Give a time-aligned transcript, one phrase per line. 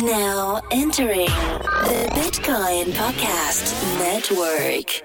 [0.00, 5.02] Now entering the Bitcoin Podcast Network.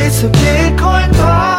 [0.00, 1.55] It's a Bitcoin podcast.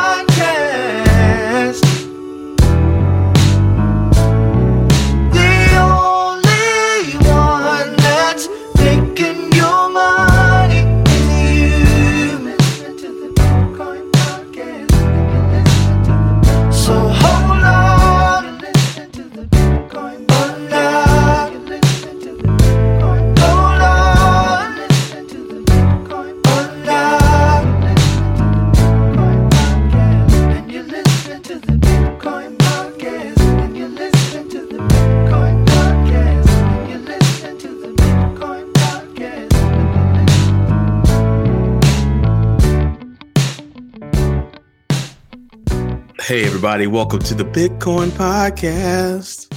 [46.28, 49.50] Hey, everybody, welcome to the Bitcoin Podcast.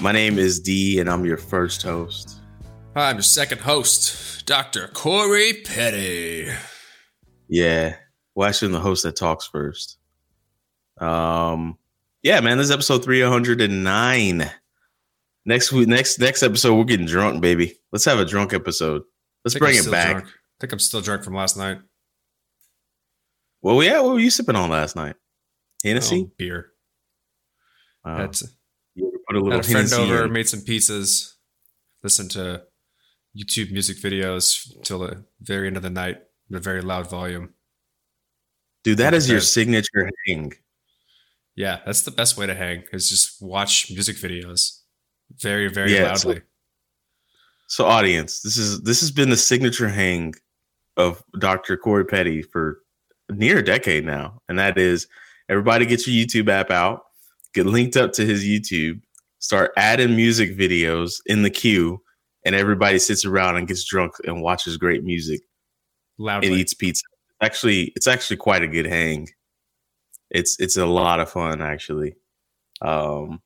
[0.00, 2.40] My name is D, and I'm your first host.
[2.96, 4.88] Hi, I'm your second host, Dr.
[4.94, 6.48] Corey Petty.
[7.50, 7.96] Yeah,
[8.34, 9.98] well, actually, I'm the host that talks first.
[10.96, 11.76] Um,
[12.22, 14.50] yeah, man, this is episode 309.
[15.44, 17.78] Next week, next next episode, we're getting drunk, baby.
[17.92, 19.02] Let's have a drunk episode.
[19.44, 20.12] Let's bring I'm it back.
[20.12, 20.28] drunk.
[20.28, 21.76] I think I'm still drunk from last night.
[23.60, 25.16] Well, yeah, what were you sipping on last night?
[25.82, 26.24] Hennessy.
[26.28, 26.72] Oh, beer.
[28.04, 28.16] Wow.
[28.16, 28.40] Had,
[28.98, 30.32] ever put a had little a friend Hennessy over, in?
[30.32, 31.34] made some pizzas,
[32.02, 32.62] listened to
[33.36, 36.16] YouTube music videos till the very end of the night
[36.50, 37.54] at a very loud volume.
[38.84, 40.52] Dude, that is your signature hang.
[41.54, 44.80] Yeah, that's the best way to hang is just watch music videos
[45.38, 46.42] very, very Yeah, so- loudly.
[47.68, 50.34] So, audience, this is this has been the signature hang
[50.98, 51.78] of Dr.
[51.78, 52.80] Corey Petty for
[53.30, 55.06] near a decade now, and that is
[55.52, 57.02] everybody get your YouTube app out,
[57.54, 59.00] get linked up to his YouTube,
[59.38, 62.00] start adding music videos in the queue,
[62.44, 65.40] and everybody sits around and gets drunk and watches great music
[66.18, 66.48] loudly.
[66.48, 67.04] and eats pizza.
[67.42, 69.28] Actually, it's actually quite a good hang.
[70.30, 72.14] It's it's a lot of fun actually.
[72.80, 73.42] Um,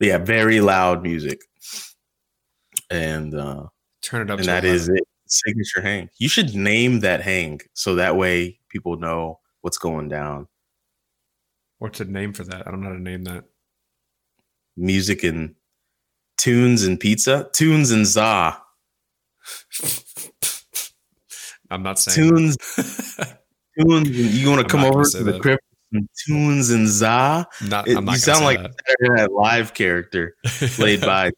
[0.00, 1.40] yeah, very loud music,
[2.90, 3.66] and uh,
[4.02, 4.70] Turn it up and that 11.
[4.74, 5.04] is it.
[5.26, 6.08] Signature hang.
[6.18, 10.48] You should name that hang so that way people know what's going down.
[11.78, 12.66] What's a name for that?
[12.66, 13.44] I don't know how to name that.
[14.76, 15.54] Music and
[16.36, 17.48] tunes and pizza.
[17.52, 18.58] Tunes and za.
[21.70, 22.56] I'm not saying Tunes.
[23.78, 24.08] Tunes.
[24.08, 25.42] And you want to come over to the that.
[25.42, 25.58] crib?
[25.92, 27.46] with some Tunes and za.
[27.68, 28.70] Not, It- I'm not you sound like that.
[28.70, 31.30] a Saturday Night Live character played by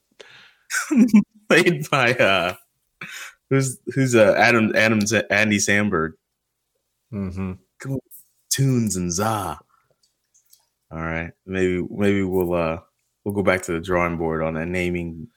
[1.49, 2.55] played by uh
[3.51, 6.13] who's who's uh Adam Adam Andy Samberg.
[7.11, 7.53] hmm
[8.51, 9.59] Tunes and za.
[10.93, 12.79] All right, maybe maybe we'll uh
[13.25, 15.29] we'll go back to the drawing board on that naming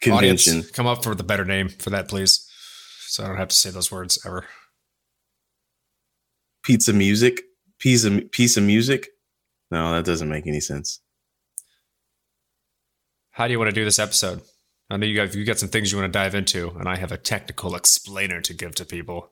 [0.00, 0.54] convention.
[0.58, 2.48] Audience, come up with a better name for that, please.
[3.06, 4.46] So I don't have to say those words ever.
[6.62, 7.40] Pizza music,
[7.78, 9.08] piece of piece of music.
[9.70, 11.00] No, that doesn't make any sense.
[13.32, 14.42] How do you want to do this episode?
[14.90, 16.96] I know you got you got some things you want to dive into, and I
[16.96, 19.30] have a technical explainer to give to people.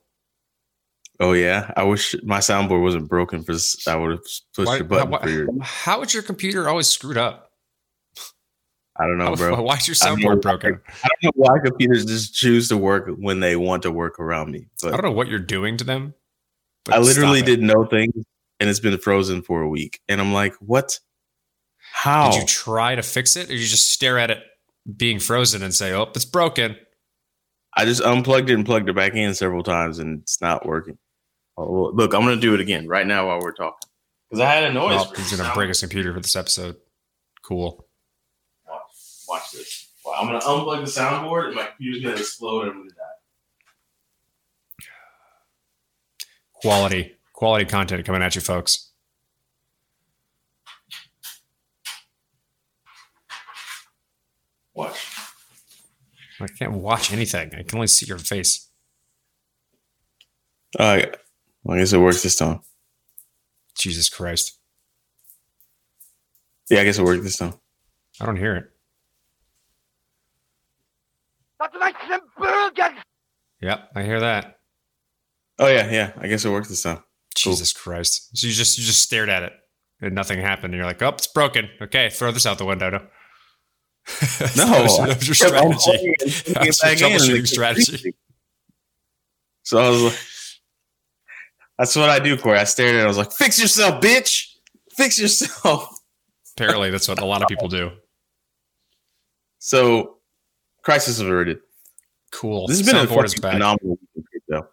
[1.21, 3.87] Oh yeah, I wish my soundboard wasn't broken for this.
[3.89, 4.23] I would have
[4.55, 5.49] pushed Why, your button how, for your.
[5.61, 7.51] how is your computer always screwed up?
[9.01, 9.61] I don't know, bro.
[9.63, 10.81] Why is your soundboard broken?
[11.05, 14.51] I don't know why computers just choose to work when they want to work around
[14.51, 14.67] me.
[14.85, 16.15] I don't know what you're doing to them.
[16.91, 18.13] I literally did no thing,
[18.61, 20.01] and it's been frozen for a week.
[20.09, 20.99] And I'm like, what?
[21.93, 22.31] How?
[22.31, 24.39] Did you try to fix it, or you just stare at it
[24.97, 26.77] being frozen and say, "Oh, it's broken"?
[27.75, 30.99] I just unplugged it and plugged it back in several times, and it's not working.
[31.59, 33.89] Oh, look, I'm gonna do it again right now while we're talking
[34.31, 35.05] because I had a noise.
[35.07, 36.77] For he's gonna break his computer for this episode.
[37.43, 37.85] Cool.
[38.65, 38.81] Watch,
[39.29, 39.89] watch this.
[40.05, 43.05] Well, I'm gonna unplug the soundboard, and my computer's gonna explode, and I'm gonna die.
[46.55, 48.93] Quality, quality content coming at you, folks.
[54.75, 55.09] Watch.
[56.41, 57.53] I can't watch anything.
[57.53, 58.69] I can only see your face.
[60.79, 61.17] All right.
[61.69, 62.61] Well, I guess it works this time.
[63.77, 64.59] Jesus Christ.
[66.71, 67.53] Yeah, I guess it worked this time.
[68.19, 68.71] I don't hear it.
[73.61, 74.61] Yep, I hear that.
[75.59, 76.13] Oh yeah, yeah.
[76.17, 77.03] I guess it worked this time.
[77.43, 77.53] Cool.
[77.53, 78.35] Jesus Christ.
[78.35, 79.53] So you just you just stared at it
[80.01, 81.69] and nothing happened and you're like, oh, it's broken.
[81.83, 82.89] Okay, throw this out the window.
[82.89, 83.01] No.
[84.57, 86.15] No, that was, that was your I kept unplugging strategy.
[86.19, 88.15] it and putting That's it back your troubleshooting strategy.
[89.65, 90.19] So I was like,
[91.79, 92.59] that's what I do, Corey.
[92.59, 93.05] I stared at it.
[93.05, 94.47] I was like, fix yourself, bitch.
[94.97, 95.89] Fix yourself.
[96.57, 97.93] Apparently, that's what a lot of people do.
[99.59, 100.19] So,
[100.83, 101.59] crisis averted.
[102.33, 102.67] Cool.
[102.67, 104.69] This has been a Soundboard phenomenal week in crypto.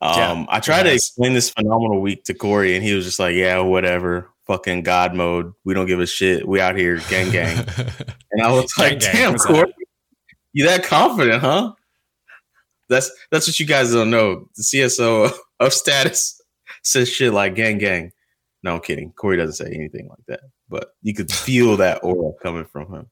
[0.00, 3.18] Yeah, Um, I tried to explain this phenomenal week to Corey, and he was just
[3.20, 5.52] like, "Yeah, whatever, fucking God mode.
[5.64, 6.46] We don't give a shit.
[6.46, 7.66] We out here, gang, gang."
[8.34, 9.12] And I was Gang, like, gang.
[9.12, 9.74] "Damn, Corey,
[10.54, 11.74] you that confident, huh?"
[12.88, 14.48] That's that's what you guys don't know.
[14.56, 15.30] The CSO
[15.62, 16.40] of status
[16.82, 18.12] says shit like "gang, gang."
[18.62, 19.12] No, I'm kidding.
[19.12, 23.06] Corey doesn't say anything like that, but you could feel that aura coming from him.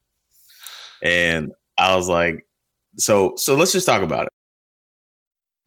[1.02, 2.46] And I was like,
[2.96, 4.32] "So, so let's just talk about it."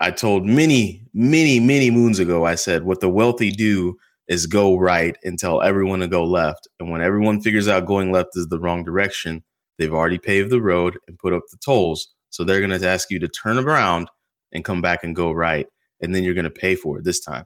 [0.04, 3.98] I told many, many, many moons ago, I said, what the wealthy do
[4.28, 6.68] is go right and tell everyone to go left.
[6.78, 9.46] And when everyone figures out going left is the wrong direction,
[9.78, 12.14] they've already paved the road and put up the tolls.
[12.32, 14.10] So they're going to ask you to turn around
[14.52, 15.68] and come back and go right.
[16.04, 17.46] And then you're going to pay for it this time.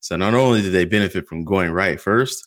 [0.00, 2.46] So not only did they benefit from going right first,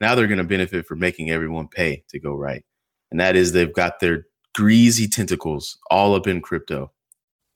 [0.00, 2.64] now they're going to benefit from making everyone pay to go right.
[3.10, 6.92] And that is they've got their greasy tentacles all up in crypto.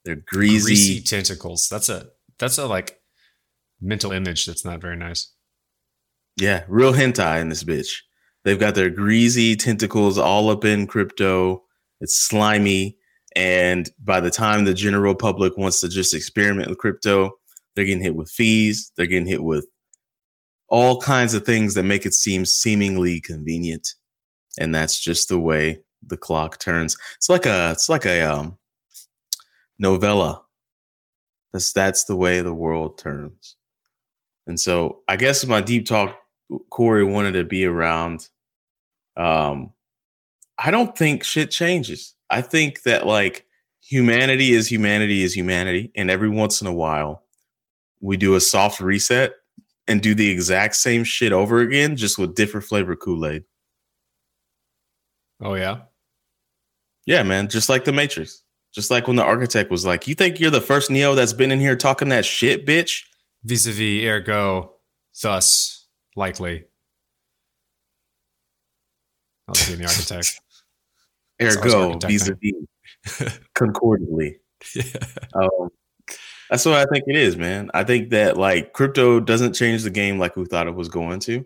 [0.04, 1.68] They're greasy, Greasy tentacles.
[1.68, 2.08] That's a
[2.38, 3.00] that's a like
[3.80, 5.32] mental image that's not very nice.
[6.36, 8.02] Yeah, real hentai in this bitch.
[8.44, 11.64] They've got their greasy tentacles all up in crypto.
[12.00, 12.97] It's slimy.
[13.38, 17.30] And by the time the general public wants to just experiment with crypto,
[17.74, 18.90] they're getting hit with fees.
[18.96, 19.64] They're getting hit with
[20.68, 23.94] all kinds of things that make it seem seemingly convenient.
[24.58, 26.96] And that's just the way the clock turns.
[27.14, 28.58] It's like a it's like a um
[29.78, 30.42] novella.
[31.52, 33.54] That's that's the way the world turns.
[34.48, 36.18] And so I guess my deep talk,
[36.70, 38.28] Corey wanted to be around.
[39.16, 39.74] Um,
[40.58, 42.14] I don't think shit changes.
[42.30, 43.46] I think that like
[43.80, 47.24] humanity is humanity is humanity, and every once in a while,
[48.00, 49.34] we do a soft reset
[49.86, 53.44] and do the exact same shit over again, just with different flavor Kool Aid.
[55.40, 55.82] Oh yeah.
[57.06, 58.42] Yeah, man, just like the Matrix.
[58.74, 61.50] Just like when the architect was like, "You think you're the first Neo that's been
[61.50, 63.04] in here talking that shit, bitch?"
[63.44, 64.74] Vis-a-vis, ergo,
[65.22, 66.64] thus, likely.
[69.48, 70.40] I'll be the architect.
[71.40, 74.38] Ergo, vis-a-vis, concordantly.
[74.74, 74.84] yeah.
[75.34, 75.68] Um,
[76.50, 77.70] that's what I think it is, man.
[77.74, 81.20] I think that like crypto doesn't change the game like we thought it was going
[81.20, 81.44] to.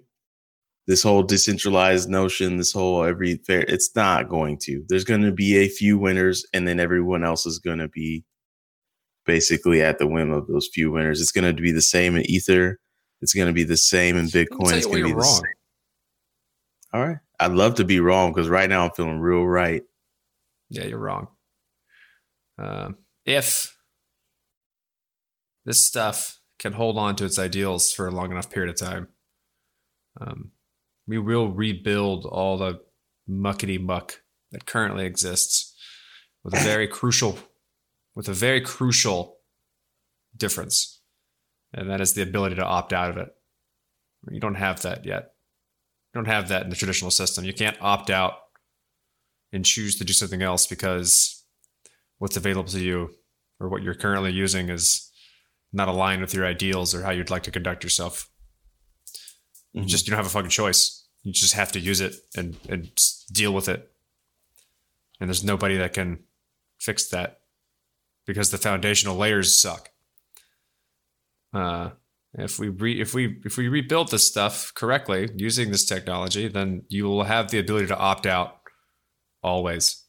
[0.87, 4.85] This whole decentralized notion, this whole every fair, it's not going to.
[4.89, 8.25] There's going to be a few winners, and then everyone else is going to be
[9.25, 11.21] basically at the whim of those few winners.
[11.21, 12.81] It's going to be the same in Ether.
[13.21, 14.73] It's going to be the same in Bitcoin.
[14.73, 15.35] It's going to be the wrong.
[15.37, 15.45] same.
[16.93, 17.19] All right.
[17.43, 19.83] I'd love to be wrong because right now I'm feeling real right.
[20.71, 21.29] Yeah, you're wrong.
[22.59, 22.97] Um,
[23.27, 23.77] if
[25.65, 29.09] this stuff can hold on to its ideals for a long enough period of time,
[30.21, 30.53] um,
[31.07, 32.81] we will rebuild all the
[33.29, 34.21] muckety muck
[34.53, 35.75] that currently exists
[36.45, 37.39] with a very crucial,
[38.15, 39.39] with a very crucial
[40.37, 41.01] difference,
[41.75, 43.29] and that is the ability to opt out of it.
[44.31, 45.32] You don't have that yet.
[46.15, 47.45] You don't have that in the traditional system.
[47.45, 48.35] You can't opt out
[49.53, 51.43] and choose to do something else because
[52.19, 53.15] what's available to you
[53.59, 55.11] or what you're currently using is
[55.73, 58.29] not aligned with your ideals or how you'd like to conduct yourself.
[59.73, 59.87] You Mhm.
[59.89, 61.07] just you don't have a fucking choice.
[61.23, 62.91] You just have to use it and and
[63.33, 63.91] deal with it.
[65.19, 66.25] And there's nobody that can
[66.79, 67.41] fix that
[68.27, 69.91] because the foundational layers suck.
[71.55, 71.91] Uh,
[72.35, 76.85] if we re, if we if we rebuild this stuff correctly using this technology, then
[76.89, 78.61] you will have the ability to opt out
[79.43, 80.05] always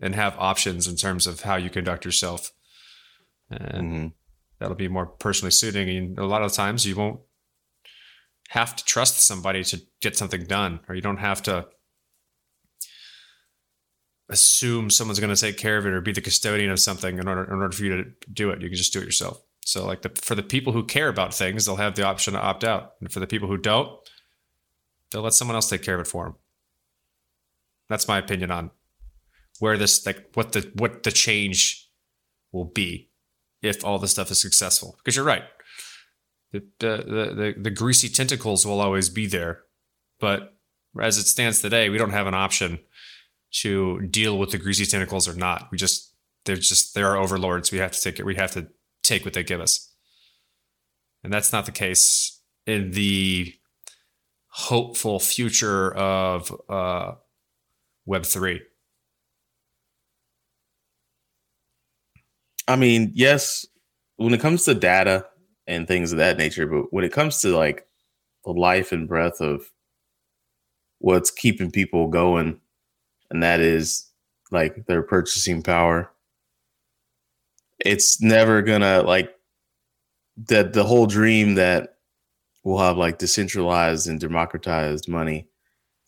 [0.00, 2.52] and have options in terms of how you conduct yourself.
[3.50, 4.12] And Mhm.
[4.58, 5.88] that'll be more personally suiting.
[5.88, 7.20] And a lot of times you won't
[8.50, 11.68] have to trust somebody to get something done, or you don't have to
[14.30, 17.26] assume someone's going to take care of it or be the custodian of something in
[17.26, 18.60] order in order for you to do it.
[18.62, 19.42] You can just do it yourself.
[19.68, 22.40] So, like the for the people who care about things, they'll have the option to
[22.40, 23.90] opt out, and for the people who don't,
[25.12, 26.36] they'll let someone else take care of it for them.
[27.90, 28.70] That's my opinion on
[29.58, 31.86] where this like what the what the change
[32.50, 33.10] will be
[33.60, 34.96] if all this stuff is successful.
[34.96, 35.44] Because you're right,
[36.52, 39.64] the the the, the, greasy tentacles will always be there,
[40.18, 40.56] but
[40.98, 42.78] as it stands today, we don't have an option
[43.60, 45.68] to deal with the greasy tentacles or not.
[45.70, 46.14] We just
[46.46, 47.70] they're just they're our overlords.
[47.70, 48.24] We have to take it.
[48.24, 48.68] We have to
[49.02, 49.92] take what they give us,
[51.24, 53.54] and that's not the case in the
[54.48, 57.12] hopeful future of uh,
[58.06, 58.60] Web three.
[62.66, 63.66] I mean, yes,
[64.16, 65.26] when it comes to data
[65.66, 67.86] and things of that nature, but when it comes to like
[68.44, 69.70] the life and breath of
[70.98, 72.60] what's keeping people going,
[73.30, 74.10] and that is
[74.50, 76.10] like their purchasing power.
[77.80, 79.34] It's never gonna like
[80.48, 81.96] that the whole dream that
[82.64, 85.48] we'll have like decentralized and democratized money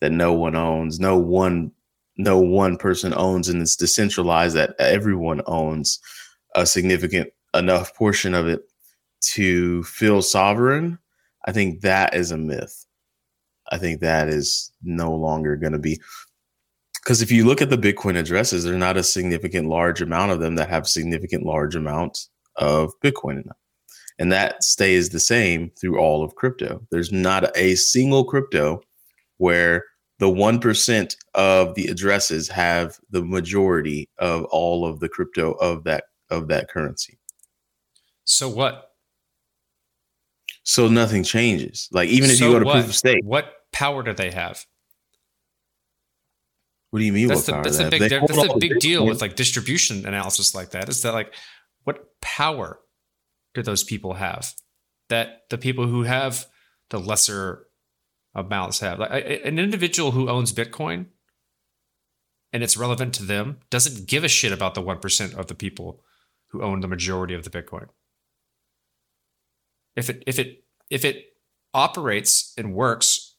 [0.00, 1.72] that no one owns, no one
[2.16, 6.00] no one person owns and it's decentralized that everyone owns
[6.54, 8.62] a significant enough portion of it
[9.20, 10.98] to feel sovereign,
[11.46, 12.84] I think that is a myth.
[13.70, 16.00] I think that is no longer going to be
[17.02, 20.40] because if you look at the Bitcoin addresses, there's not a significant large amount of
[20.40, 23.56] them that have significant large amounts of Bitcoin in them.
[24.18, 26.86] And that stays the same through all of crypto.
[26.90, 28.82] There's not a single crypto
[29.38, 29.84] where
[30.18, 36.04] the 1% of the addresses have the majority of all of the crypto of that
[36.28, 37.18] of that currency.
[38.24, 38.90] So what?
[40.62, 41.88] So nothing changes.
[41.90, 42.72] Like even if So you go to what?
[42.74, 44.64] proof of stake, What power do they have?
[46.90, 47.28] What do you mean?
[47.28, 50.70] That's the that's a big that's a the big deal with like distribution analysis like
[50.70, 50.88] that.
[50.88, 51.34] Is that like
[51.84, 52.80] what power
[53.54, 54.52] do those people have
[55.08, 56.46] that the people who have
[56.90, 57.66] the lesser
[58.34, 58.98] amounts have?
[58.98, 61.06] Like an individual who owns Bitcoin
[62.52, 65.54] and it's relevant to them doesn't give a shit about the one percent of the
[65.54, 66.02] people
[66.48, 67.86] who own the majority of the Bitcoin.
[69.94, 71.26] If it if it if it
[71.72, 73.36] operates and works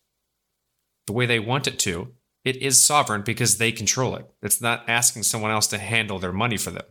[1.06, 4.26] the way they want it to, it is sovereign because they control it.
[4.42, 6.86] It's not asking someone else to handle their money for them.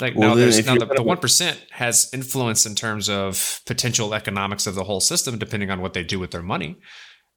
[0.00, 4.12] Like Well, now, there's, now the, the one percent has influence in terms of potential
[4.12, 6.76] economics of the whole system, depending on what they do with their money,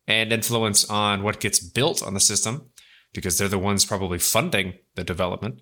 [0.08, 2.72] and influence on what gets built on the system,
[3.14, 5.62] because they're the ones probably funding the development.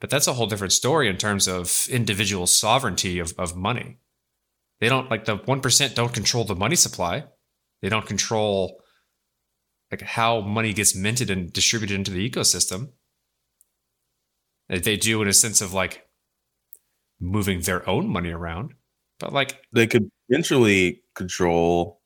[0.00, 3.98] But that's a whole different story in terms of individual sovereignty of, of money.
[4.80, 7.24] They don't like the one percent don't control the money supply.
[7.82, 8.82] They don't control
[9.90, 12.92] like how money gets minted and distributed into the ecosystem.
[14.68, 16.06] They- They do in a sense of like
[17.20, 18.74] moving their own money around.
[19.18, 22.00] But like they could potentially control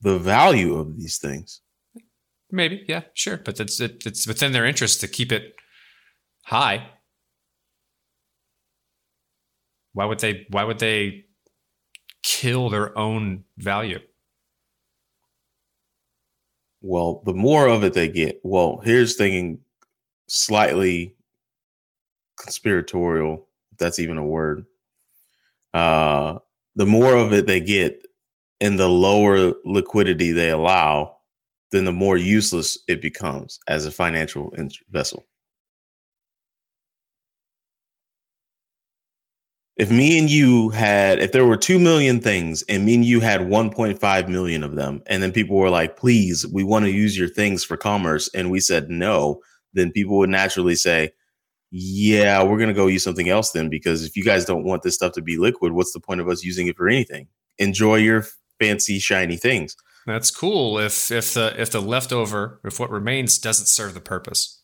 [0.00, 1.60] the value of these things.
[2.50, 3.38] maybe, yeah, sure.
[3.38, 5.54] But it's it, it's within their interest to keep it
[6.44, 6.90] high.
[9.94, 11.24] Why would they why would they
[12.22, 14.00] kill their own value?
[16.80, 19.60] Well, the more of it they get, well, here's thinking
[20.28, 21.14] slightly
[22.36, 24.66] conspiratorial, if that's even a word.
[25.72, 26.38] Uh,
[26.74, 28.06] the more of it they get
[28.60, 31.16] and the lower liquidity they allow,
[31.70, 34.52] then the more useless it becomes as a financial
[34.90, 35.24] vessel.
[39.76, 43.20] If me and you had, if there were 2 million things and me and you
[43.20, 47.16] had 1.5 million of them, and then people were like, please, we want to use
[47.16, 49.40] your things for commerce, and we said no,
[49.72, 51.10] then people would naturally say,
[51.70, 54.82] yeah, we're going to go use something else then, because if you guys don't want
[54.82, 57.28] this stuff to be liquid, what's the point of us using it for anything?
[57.58, 58.26] Enjoy your
[58.60, 59.74] fancy, shiny things.
[60.06, 64.61] That's cool if if the if the leftover, if what remains doesn't serve the purpose.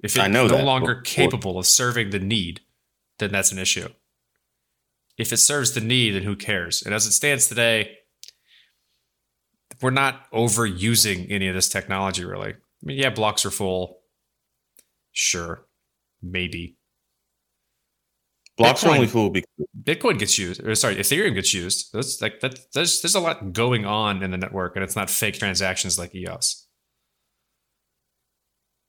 [0.00, 2.60] If it's no that, longer capable of serving the need,
[3.18, 3.88] then that's an issue.
[5.16, 6.82] If it serves the need, then who cares?
[6.82, 7.98] And as it stands today,
[9.82, 12.50] we're not overusing any of this technology really.
[12.50, 13.98] I mean, yeah, blocks are full.
[15.12, 15.66] Sure.
[16.22, 16.76] Maybe.
[18.56, 19.48] Blocks are only full because
[19.80, 21.92] Bitcoin gets used, or sorry, Ethereum gets used.
[21.92, 22.58] That's like that.
[22.72, 26.12] There's there's a lot going on in the network, and it's not fake transactions like
[26.12, 26.66] EOS.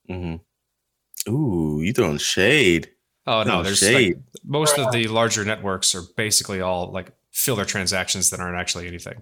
[0.09, 0.39] Mhm.
[1.27, 2.89] Ooh, you throwing shade.
[3.27, 4.15] Oh no, there's shade.
[4.15, 8.87] like, most of the larger networks are basically all like filler transactions that aren't actually
[8.87, 9.21] anything.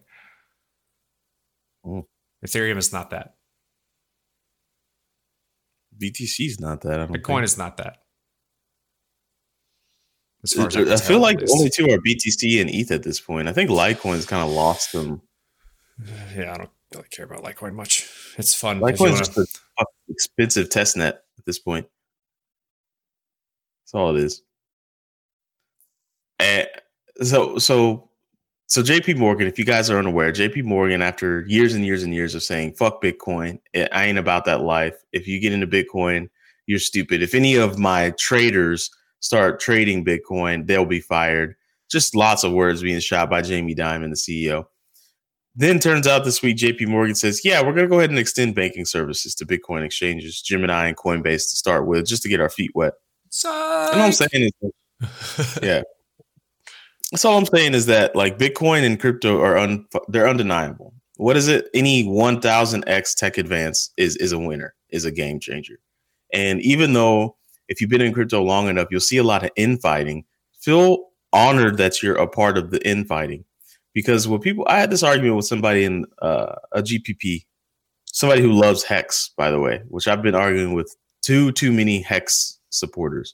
[1.86, 2.06] Mm.
[2.46, 3.36] Ethereum is not that.
[6.00, 6.94] BTC is not that.
[6.94, 7.44] I don't Bitcoin think.
[7.46, 7.98] is not that.
[10.44, 13.20] As far as I, I feel like only two are BTC and ETH at this
[13.20, 13.48] point.
[13.48, 15.22] I think Litecoin's kind of lost them.
[16.36, 18.08] Yeah, I don't really care about Litecoin much.
[18.38, 18.80] It's fun.
[18.80, 21.88] Litecoin's wanna- just a fucking expensive test net this point.
[23.84, 24.44] That's all it is.
[26.40, 26.68] And
[27.24, 28.10] so, so,
[28.68, 32.14] so JP Morgan, if you guys are unaware, JP Morgan, after years and years and
[32.14, 34.96] years of saying, fuck Bitcoin, eh, I ain't about that life.
[35.14, 36.30] If you get into Bitcoin,
[36.68, 37.24] you're stupid.
[37.24, 41.56] If any of my traders start trading Bitcoin, they'll be fired.
[41.90, 44.66] Just lots of words being shot by Jamie Dimon, the CEO.
[45.60, 48.20] Then turns out this week, JP Morgan says, yeah, we're going to go ahead and
[48.20, 52.40] extend banking services to Bitcoin exchanges, Gemini and Coinbase to start with, just to get
[52.40, 52.94] our feet wet.
[53.92, 55.82] And all I'm saying is, yeah,
[57.12, 60.94] That's all I'm saying is that like Bitcoin and crypto are un, they're undeniable.
[61.16, 61.70] What is it?
[61.74, 65.80] Any 1000x tech advance is is a winner, is a game changer.
[66.34, 67.38] And even though
[67.70, 70.26] if you've been in crypto long enough, you'll see a lot of infighting.
[70.62, 73.46] Feel honored that you're a part of the infighting
[73.98, 77.48] because what people I had this argument with somebody in uh, a GPP,
[78.06, 82.04] somebody who loves Hex, by the way, which I've been arguing with too too many
[82.04, 83.34] Hex supporters.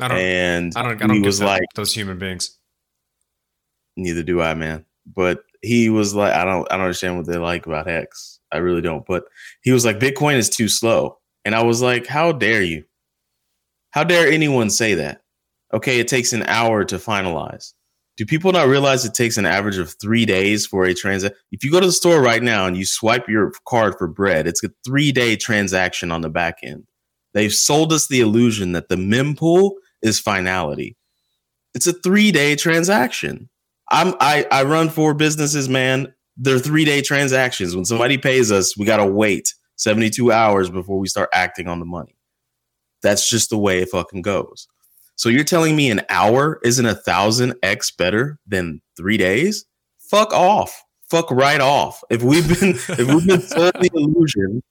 [0.00, 0.18] I don't.
[0.18, 1.00] and I don't.
[1.00, 2.58] I he don't was that, like, those human beings.
[3.96, 4.84] neither do I, man.
[5.06, 8.40] But he was like, I don't, I don't understand what they like about Hex.
[8.50, 9.06] I really don't.
[9.06, 9.22] But
[9.62, 12.82] he was like, Bitcoin is too slow, and I was like, how dare you?
[13.92, 15.22] How dare anyone say that?
[15.72, 17.72] Okay, it takes an hour to finalize.
[18.20, 21.38] Do people not realize it takes an average of three days for a transaction?
[21.52, 24.46] If you go to the store right now and you swipe your card for bread,
[24.46, 26.84] it's a three day transaction on the back end.
[27.32, 29.70] They've sold us the illusion that the mempool
[30.02, 30.98] is finality.
[31.72, 33.48] It's a three day transaction.
[33.90, 36.12] I'm I I run four businesses, man.
[36.36, 37.74] They're three day transactions.
[37.74, 41.86] When somebody pays us, we gotta wait 72 hours before we start acting on the
[41.86, 42.18] money.
[43.02, 44.68] That's just the way it fucking goes.
[45.20, 49.66] So you're telling me an hour isn't a thousand X better than three days?
[50.10, 50.82] Fuck off.
[51.10, 52.02] Fuck right off.
[52.08, 54.62] If we've been if we've been sold the illusion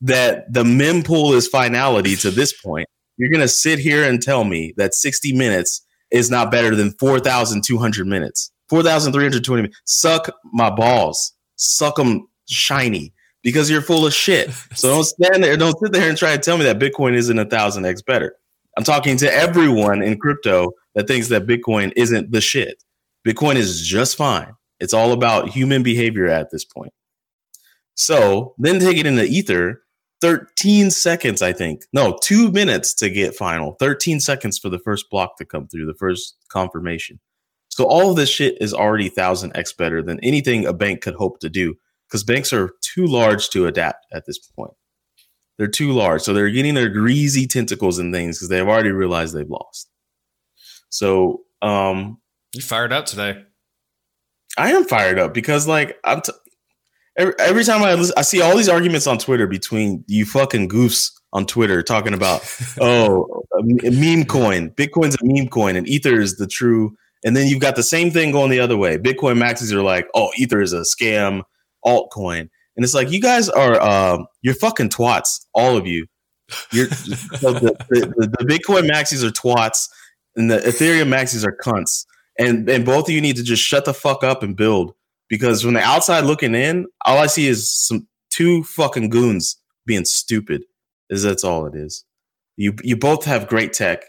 [0.00, 4.74] that the mempool is finality to this point, you're gonna sit here and tell me
[4.76, 8.50] that 60 minutes is not better than 4,200 minutes.
[8.70, 9.80] 4,320 minutes.
[9.84, 11.32] Suck my balls.
[11.54, 13.12] Suck them shiny
[13.44, 14.50] because you're full of shit.
[14.74, 15.56] So don't stand there.
[15.56, 18.34] Don't sit there and try to tell me that Bitcoin isn't a thousand X better.
[18.76, 22.82] I'm talking to everyone in crypto that thinks that Bitcoin isn't the shit.
[23.26, 24.52] Bitcoin is just fine.
[24.80, 26.92] It's all about human behavior at this point.
[27.94, 29.82] So then take it into Ether,
[30.22, 31.82] 13 seconds, I think.
[31.92, 33.76] No, two minutes to get final.
[33.78, 37.20] 13 seconds for the first block to come through, the first confirmation.
[37.68, 41.40] So all of this shit is already 1000x better than anything a bank could hope
[41.40, 41.74] to do
[42.08, 44.72] because banks are too large to adapt at this point.
[45.58, 46.22] They're too large.
[46.22, 49.90] So they're getting their greasy tentacles and things because they've already realized they've lost.
[50.88, 52.18] So um
[52.54, 53.44] You fired up today.
[54.58, 56.32] I am fired up because like I'm t-
[57.16, 60.68] every, every time I listen, I see all these arguments on Twitter between you fucking
[60.68, 62.42] goofs on Twitter talking about
[62.80, 66.96] oh a meme coin, Bitcoin's a meme coin, and Ether is the true.
[67.24, 68.98] And then you've got the same thing going the other way.
[68.98, 71.42] Bitcoin maxis are like, oh, Ether is a scam
[71.84, 76.06] altcoin, and it's like you guys are um, you're fucking twats, all of you.
[76.70, 79.88] You're so the, the, the Bitcoin maxis are twats,
[80.36, 82.04] and the Ethereum maxis are cunts
[82.38, 84.94] and and both of you need to just shut the fuck up and build
[85.28, 89.56] because from the outside looking in, all I see is some two fucking goons
[89.86, 90.64] being stupid.
[91.10, 92.04] Is that's all it is.
[92.56, 94.04] You you both have great tech.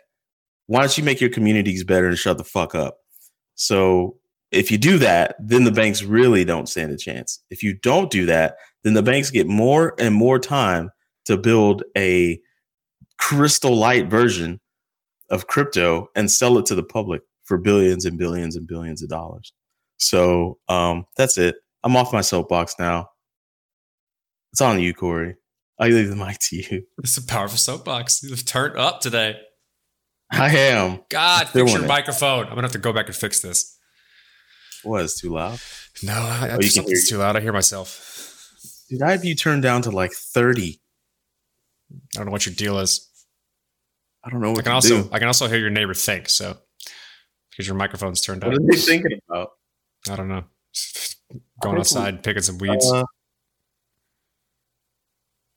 [0.67, 2.97] Why don't you make your communities better and shut the fuck up?
[3.55, 4.17] So
[4.53, 7.39] if you do that, then the banks really don't stand a chance.
[7.49, 10.91] If you don't do that, then the banks get more and more time
[11.25, 12.39] to build a
[13.17, 14.59] crystal light version
[15.29, 19.09] of crypto and sell it to the public for billions and billions and billions of
[19.09, 19.53] dollars.
[19.97, 21.55] So um, that's it.
[21.83, 23.09] I'm off my soapbox now.
[24.51, 25.35] It's on you, Corey.
[25.79, 26.83] I leave the mic to you.
[26.99, 28.21] It's a powerful soapbox.
[28.23, 29.37] You've turned up today.
[30.31, 31.01] I am.
[31.09, 31.87] God, fix your it.
[31.87, 32.45] microphone.
[32.45, 33.72] I'm gonna have to go back and fix this.
[34.83, 35.59] What is too loud?
[36.03, 37.35] No, I, Oh, you can something's hear too loud.
[37.35, 38.09] I hear myself.
[38.89, 40.79] Dude, I have you turned down to like 30.
[41.91, 43.09] I don't know what your deal is.
[44.23, 45.09] I don't know I can also do.
[45.11, 46.29] I can also hear your neighbor think.
[46.29, 46.57] So
[47.51, 48.59] because your microphone's turned What up.
[48.59, 49.51] are they thinking about?
[50.09, 50.43] I don't know.
[51.61, 52.89] Going outside, picking some weeds.
[52.91, 53.03] Uh,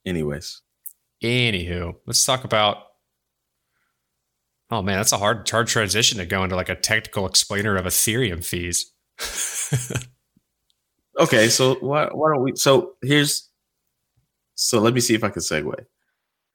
[0.05, 0.61] anyways,
[1.23, 2.79] Anywho, let's talk about.
[4.71, 7.87] Oh man, that's a hard, hard transition to go into like a technical explainer of
[7.87, 8.93] Ethereum fees.
[11.20, 11.48] okay.
[11.48, 12.57] So why why don't we?
[12.57, 13.50] So here's.
[14.55, 15.85] So let me see if I can segue.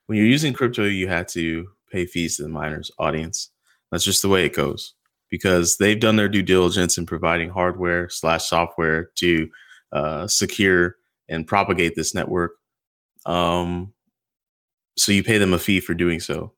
[0.07, 3.49] When you're using crypto, you have to pay fees to the miners audience.
[3.91, 4.93] That's just the way it goes
[5.29, 9.49] because they've done their due diligence in providing hardware slash software to
[9.91, 10.95] uh, secure
[11.29, 12.53] and propagate this network.
[13.25, 13.93] Um,
[14.97, 16.53] so you pay them a fee for doing so,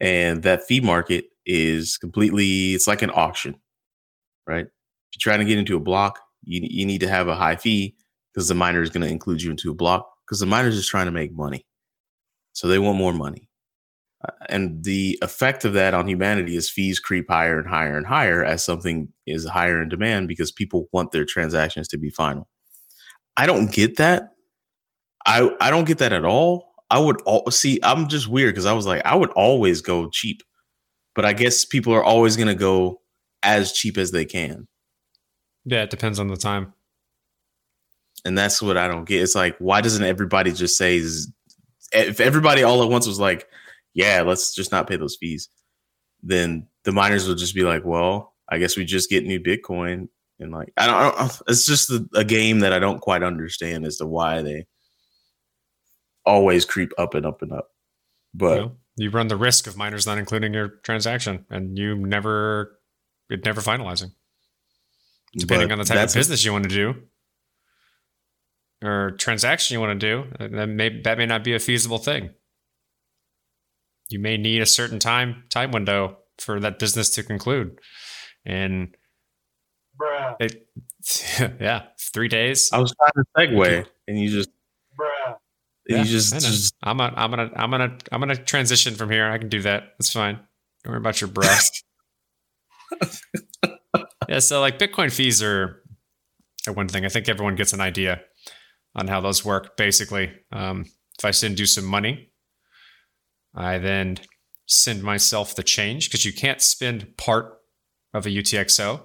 [0.00, 2.74] and that fee market is completely.
[2.74, 3.56] It's like an auction,
[4.46, 4.66] right?
[5.12, 7.56] If you're trying to get into a block, you you need to have a high
[7.56, 7.96] fee
[8.32, 10.76] because the miner is going to include you into a block because the miner is
[10.76, 11.66] just trying to make money,
[12.52, 13.48] so they want more money.
[14.26, 18.06] Uh, and the effect of that on humanity is fees creep higher and higher and
[18.06, 22.48] higher as something is higher in demand because people want their transactions to be final.
[23.36, 24.30] I don't get that.
[25.26, 26.72] I I don't get that at all.
[26.90, 27.80] I would all see.
[27.82, 30.42] I'm just weird because I was like, I would always go cheap,
[31.14, 33.00] but I guess people are always going to go
[33.42, 34.68] as cheap as they can.
[35.66, 36.72] Yeah, it depends on the time.
[38.24, 39.22] And that's what I don't get.
[39.22, 41.02] It's like, why doesn't everybody just say,
[41.92, 43.46] if everybody all at once was like,
[43.92, 45.48] yeah, let's just not pay those fees,
[46.22, 50.08] then the miners would just be like, well, I guess we just get new Bitcoin.
[50.38, 53.22] And like, I don't, I don't it's just a, a game that I don't quite
[53.22, 54.66] understand as to why they
[56.24, 57.68] always creep up and up and up.
[58.34, 61.96] But you, know, you run the risk of miners not including your transaction, and you
[61.96, 62.78] never
[63.30, 64.12] it never finalizing.
[65.36, 66.94] Depending but on the type of that's a- business you want to do
[68.82, 72.30] or transaction you want to do, that may that may not be a feasible thing.
[74.08, 77.78] You may need a certain time time window for that business to conclude,
[78.44, 78.94] and
[80.00, 80.68] Bruh, it
[81.60, 82.70] yeah three days.
[82.72, 84.50] I was trying to segue, and you just
[84.98, 85.36] bruh.
[85.86, 86.40] you just I know.
[86.40, 89.28] just I'm gonna, I'm gonna, I'm gonna, I'm gonna transition from here.
[89.30, 89.94] I can do that.
[89.98, 90.38] That's fine.
[90.84, 91.82] Don't worry about your breast.
[94.28, 94.38] yeah.
[94.38, 95.82] So like Bitcoin fees are,
[96.74, 97.04] one thing.
[97.04, 98.22] I think everyone gets an idea
[98.96, 99.76] on how those work.
[99.76, 100.86] Basically, um,
[101.16, 102.32] if I send you some money,
[103.54, 104.18] I then
[104.66, 107.58] send myself the change because you can't spend part
[108.12, 109.00] of a UTXO.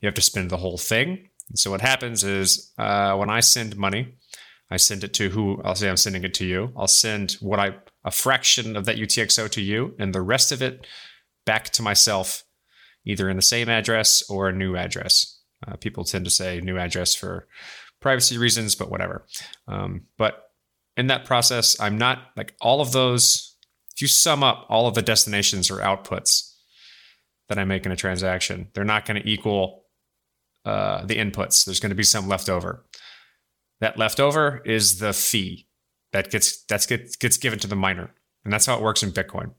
[0.00, 1.28] You have to spend the whole thing.
[1.50, 4.14] And so what happens is uh, when I send money,
[4.70, 6.72] I send it to who I'll say I'm sending it to you.
[6.76, 10.62] I'll send what I a fraction of that UTXO to you, and the rest of
[10.62, 10.86] it
[11.44, 12.44] back to myself,
[13.04, 15.38] either in the same address or a new address.
[15.66, 17.46] Uh, people tend to say new address for
[18.00, 19.26] privacy reasons, but whatever.
[19.68, 20.50] Um, but
[20.96, 23.56] in that process, I'm not like all of those.
[23.94, 26.54] If you sum up all of the destinations or outputs
[27.48, 29.84] that I make in a transaction, they're not going to equal
[30.64, 31.64] uh, the inputs.
[31.64, 32.84] There's going to be some left over.
[33.80, 35.66] That leftover is the fee
[36.12, 39.10] that gets that's gets gets given to the miner, and that's how it works in
[39.10, 39.54] Bitcoin.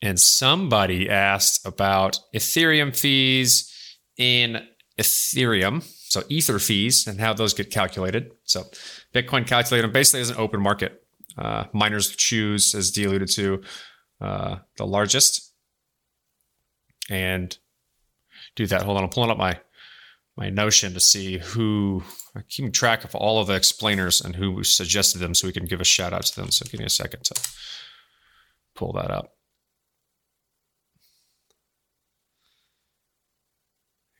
[0.00, 3.72] And somebody asked about Ethereum fees
[4.16, 4.66] in
[4.98, 8.32] Ethereum, so Ether fees, and how those get calculated.
[8.44, 8.64] So
[9.14, 11.02] Bitcoin calculated them basically as an open market.
[11.36, 13.62] Uh, miners choose, as D alluded to,
[14.20, 15.52] uh, the largest,
[17.10, 17.56] and
[18.56, 18.82] do that.
[18.82, 19.60] Hold on, I'm pulling up my
[20.36, 24.62] my notion to see who I'm keeping track of all of the explainers and who
[24.62, 26.52] suggested them so we can give a shout out to them.
[26.52, 27.34] So give me a second to
[28.76, 29.37] pull that up.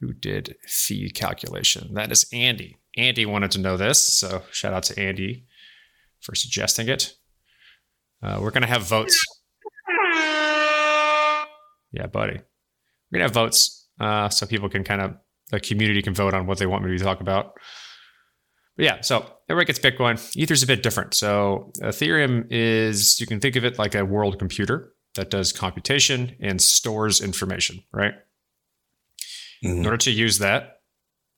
[0.00, 1.94] Who did fee calculation?
[1.94, 2.78] That is Andy.
[2.96, 5.46] Andy wanted to know this, so shout out to Andy
[6.20, 7.14] for suggesting it.
[8.22, 9.20] Uh, we're gonna have votes.
[11.92, 12.34] Yeah, buddy.
[12.34, 15.14] We're gonna have votes uh, so people can kind of
[15.50, 17.54] the community can vote on what they want me to talk about.
[18.76, 20.36] But yeah, so everybody gets Bitcoin.
[20.36, 21.14] Ether's a bit different.
[21.14, 26.36] So Ethereum is you can think of it like a world computer that does computation
[26.40, 28.14] and stores information, right?
[29.62, 29.84] In Mhm.
[29.84, 30.82] order to use that,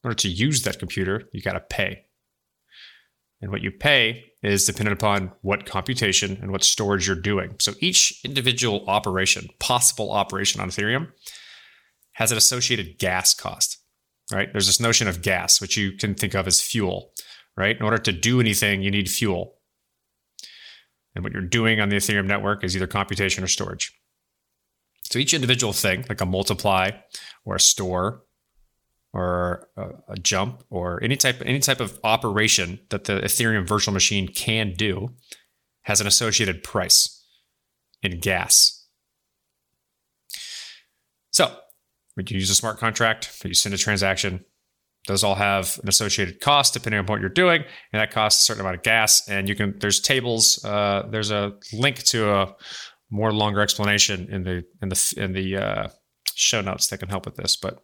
[0.02, 2.06] in order to use that computer, you got to pay.
[3.40, 7.56] And what you pay is dependent upon what computation and what storage you're doing.
[7.58, 11.12] So each individual operation, possible operation on Ethereum,
[12.14, 13.78] has an associated gas cost,
[14.30, 14.52] right?
[14.52, 17.14] There's this notion of gas, which you can think of as fuel,
[17.56, 17.76] right?
[17.76, 19.58] In order to do anything, you need fuel.
[21.14, 23.92] And what you're doing on the Ethereum network is either computation or storage.
[25.10, 26.90] So each individual thing, like a multiply
[27.44, 28.22] or a store
[29.12, 33.92] or a, a jump or any type any type of operation that the Ethereum virtual
[33.92, 35.10] machine can do,
[35.82, 37.24] has an associated price
[38.02, 38.86] in gas.
[41.32, 41.56] So
[42.14, 44.44] when you use a smart contract, you send a transaction,
[45.08, 48.44] those all have an associated cost depending on what you're doing, and that costs a
[48.44, 49.28] certain amount of gas.
[49.28, 50.64] And you can there's tables.
[50.64, 52.54] Uh, there's a link to a
[53.10, 55.88] more longer explanation in the in the in the uh,
[56.34, 57.56] show notes that can help with this.
[57.56, 57.82] But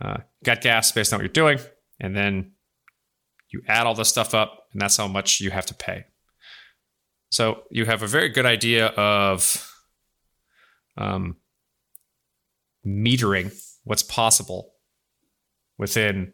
[0.00, 1.58] uh, got gas based on what you're doing,
[2.00, 2.52] and then
[3.50, 6.04] you add all this stuff up, and that's how much you have to pay.
[7.30, 9.70] So you have a very good idea of
[10.96, 11.36] um,
[12.86, 13.52] metering
[13.84, 14.72] what's possible
[15.76, 16.32] within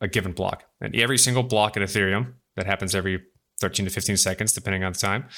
[0.00, 0.64] a given block.
[0.80, 3.22] And every single block in Ethereum that happens every
[3.60, 5.28] 13 to 15 seconds, depending on the time,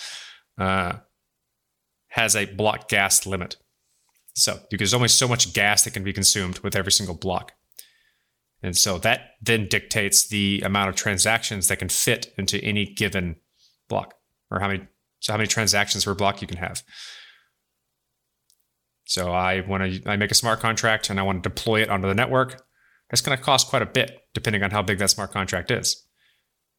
[0.58, 0.94] uh,
[2.10, 3.56] has a block gas limit.
[4.34, 7.52] So because there's only so much gas that can be consumed with every single block.
[8.62, 13.36] And so that then dictates the amount of transactions that can fit into any given
[13.88, 14.14] block
[14.50, 14.86] or how many
[15.20, 16.82] so how many transactions per block you can have.
[19.04, 21.90] So I want to I make a smart contract and I want to deploy it
[21.90, 22.62] onto the network.
[23.08, 26.06] That's going to cost quite a bit depending on how big that smart contract is.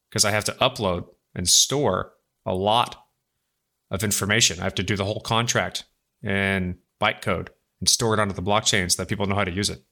[0.10, 2.14] Because I have to upload and store
[2.46, 3.04] a lot
[3.92, 4.60] of information.
[4.60, 5.84] I have to do the whole contract
[6.24, 7.50] in bytecode
[7.80, 9.84] and store it onto the blockchain so that people know how to use it.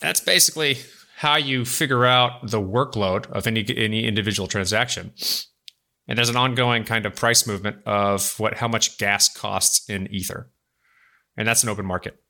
[0.00, 0.78] That's basically
[1.16, 5.12] how you figure out the workload of any any individual transaction.
[6.06, 10.06] And there's an ongoing kind of price movement of what how much gas costs in
[10.14, 10.50] ether.
[11.36, 12.22] And that's an open market.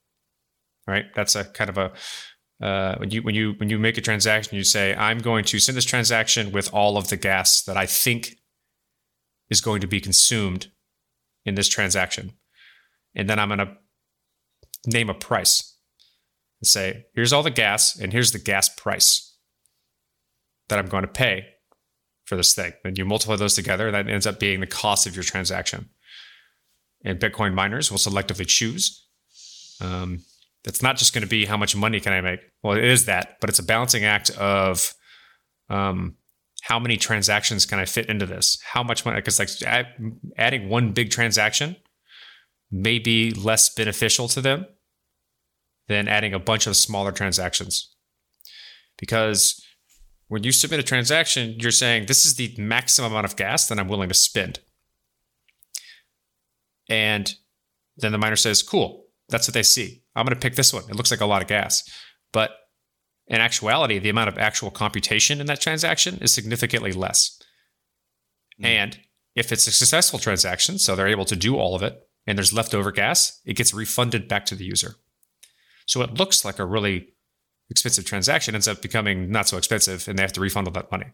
[0.87, 1.05] Right?
[1.15, 1.93] That's a kind of a
[2.61, 5.59] uh, when you when you when you make a transaction, you say, "I'm going to
[5.61, 8.37] send this transaction with all of the gas that I think
[9.49, 10.69] is going to be consumed
[11.45, 12.33] in this transaction,"
[13.15, 13.77] and then I'm going to
[14.87, 15.77] name a price
[16.61, 19.37] and say, "Here's all the gas, and here's the gas price
[20.69, 21.47] that I'm going to pay
[22.25, 25.07] for this thing." And you multiply those together, and that ends up being the cost
[25.07, 25.91] of your transaction.
[27.05, 29.07] And Bitcoin miners will selectively choose.
[29.81, 30.25] Um,
[30.69, 32.41] it's not just going to be how much money can I make.
[32.63, 34.95] Well, it is that, but it's a balancing act of
[35.71, 36.17] um,
[36.63, 38.59] how many transactions can I fit into this?
[38.63, 39.17] How much money?
[39.17, 39.49] Because like
[40.37, 41.77] adding one big transaction
[42.71, 44.67] may be less beneficial to them
[45.87, 47.95] than adding a bunch of smaller transactions.
[48.99, 49.65] Because
[50.27, 53.79] when you submit a transaction, you're saying this is the maximum amount of gas that
[53.79, 54.61] I'm willing to spend.
[56.91, 57.35] And
[57.97, 60.03] then the miner says, cool, that's what they see.
[60.19, 60.85] I'm going to pick this one.
[60.89, 61.83] It looks like a lot of gas.
[62.33, 62.51] But
[63.29, 67.39] in actuality, the amount of actual computation in that transaction is significantly less.
[68.61, 68.67] Mm.
[68.67, 68.99] And
[69.35, 72.53] if it's a successful transaction, so they're able to do all of it and there's
[72.53, 74.97] leftover gas, it gets refunded back to the user.
[75.87, 77.09] So it looks like a really
[77.71, 80.91] expensive transaction ends up becoming not so expensive and they have to refund all that
[80.91, 81.07] money.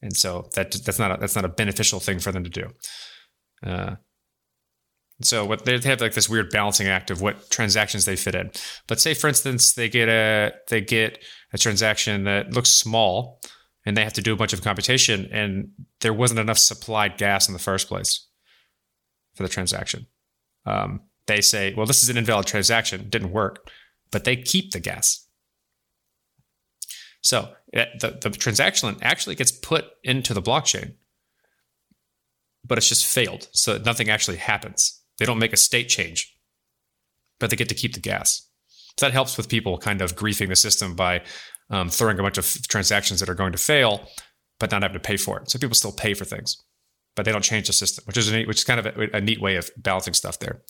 [0.00, 2.70] And so that that's not a, that's not a beneficial thing for them to do.
[3.64, 3.96] Uh,
[5.22, 8.50] so what they have like this weird balancing act of what transactions they fit in.
[8.88, 11.22] But say for instance they get a they get
[11.52, 13.40] a transaction that looks small
[13.86, 15.68] and they have to do a bunch of computation and
[16.00, 18.28] there wasn't enough supplied gas in the first place
[19.34, 20.06] for the transaction.
[20.66, 23.70] Um, they say, well, this is an invalid transaction, didn't work,
[24.10, 25.26] but they keep the gas.
[27.22, 30.94] So the, the transaction actually gets put into the blockchain,
[32.64, 33.48] but it's just failed.
[33.52, 35.00] So nothing actually happens.
[35.18, 36.36] They don't make a state change,
[37.38, 38.48] but they get to keep the gas.
[38.98, 41.22] So that helps with people kind of griefing the system by
[41.70, 44.08] um, throwing a bunch of transactions that are going to fail,
[44.60, 45.50] but not having to pay for it.
[45.50, 46.56] So people still pay for things,
[47.16, 49.20] but they don't change the system, which is neat, which is kind of a, a
[49.20, 50.62] neat way of balancing stuff there.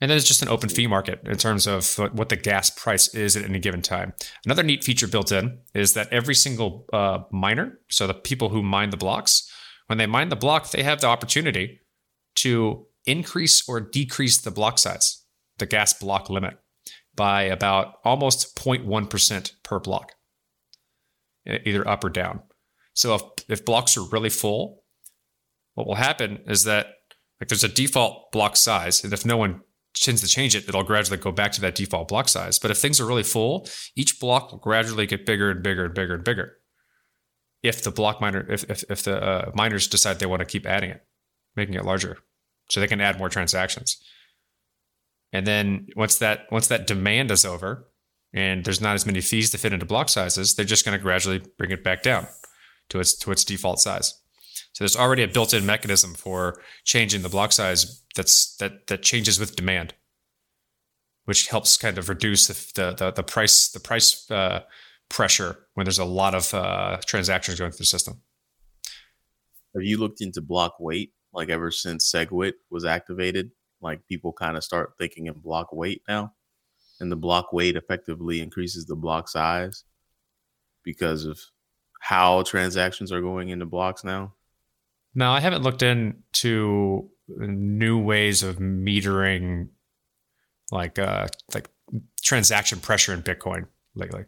[0.00, 3.14] And then it's just an open fee market in terms of what the gas price
[3.14, 4.14] is at any given time.
[4.46, 8.62] Another neat feature built in is that every single uh, miner, so the people who
[8.62, 9.50] mine the blocks,
[9.88, 11.80] when they mine the block, they have the opportunity
[12.36, 15.24] to increase or decrease the block size,
[15.58, 16.58] the gas block limit,
[17.14, 20.12] by about almost 0.1% per block,
[21.46, 22.40] either up or down.
[22.94, 24.84] So if, if blocks are really full,
[25.74, 26.86] what will happen is that
[27.40, 29.62] like there's a default block size, and if no one
[29.94, 32.58] tends to change it, it'll gradually go back to that default block size.
[32.58, 35.94] But if things are really full, each block will gradually get bigger and bigger and
[35.94, 36.58] bigger and bigger.
[37.62, 40.66] If the block miner, if if, if the uh, miners decide they want to keep
[40.66, 41.04] adding it,
[41.56, 42.18] making it larger
[42.70, 44.02] so they can add more transactions.
[45.32, 47.86] And then once that once that demand is over
[48.32, 51.02] and there's not as many fees to fit into block sizes, they're just going to
[51.02, 52.26] gradually bring it back down
[52.88, 54.14] to its to its default size.
[54.72, 59.38] So there's already a built-in mechanism for changing the block size that's that that changes
[59.38, 59.94] with demand,
[61.24, 64.62] which helps kind of reduce the the, the price the price uh,
[65.08, 68.20] pressure when there's a lot of uh, transactions going through the system.
[69.74, 71.12] Have you looked into block weight?
[71.32, 76.02] Like ever since SegWit was activated, like people kind of start thinking in block weight
[76.08, 76.34] now.
[77.00, 79.84] And the block weight effectively increases the block size
[80.84, 81.40] because of
[82.00, 84.34] how transactions are going into blocks now.
[85.14, 89.68] Now I haven't looked into new ways of metering
[90.72, 91.68] like uh like
[92.22, 94.24] transaction pressure in Bitcoin lately.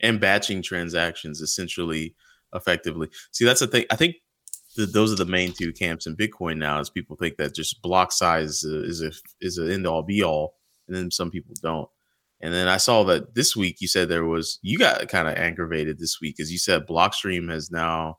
[0.00, 2.14] And batching transactions essentially
[2.54, 3.08] effectively.
[3.32, 3.84] See, that's the thing.
[3.90, 4.16] I think
[4.76, 6.80] those are the main two camps in Bitcoin now.
[6.80, 10.54] Is people think that just block size is a is an end all be all,
[10.88, 11.88] and then some people don't.
[12.40, 15.34] And then I saw that this week you said there was you got kind of
[15.34, 18.18] aggravated this week as you said Blockstream has now,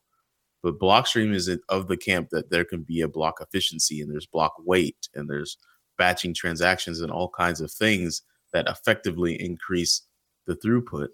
[0.63, 4.25] but Blockstream is of the camp that there can be a block efficiency and there's
[4.25, 5.57] block weight and there's
[5.97, 8.21] batching transactions and all kinds of things
[8.53, 10.01] that effectively increase
[10.47, 11.09] the throughput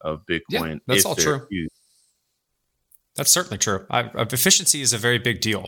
[0.00, 0.74] of Bitcoin.
[0.74, 1.46] Yeah, that's all true.
[1.50, 1.75] Used.
[3.16, 3.86] That's certainly true.
[3.90, 5.66] I, uh, efficiency is a very big deal.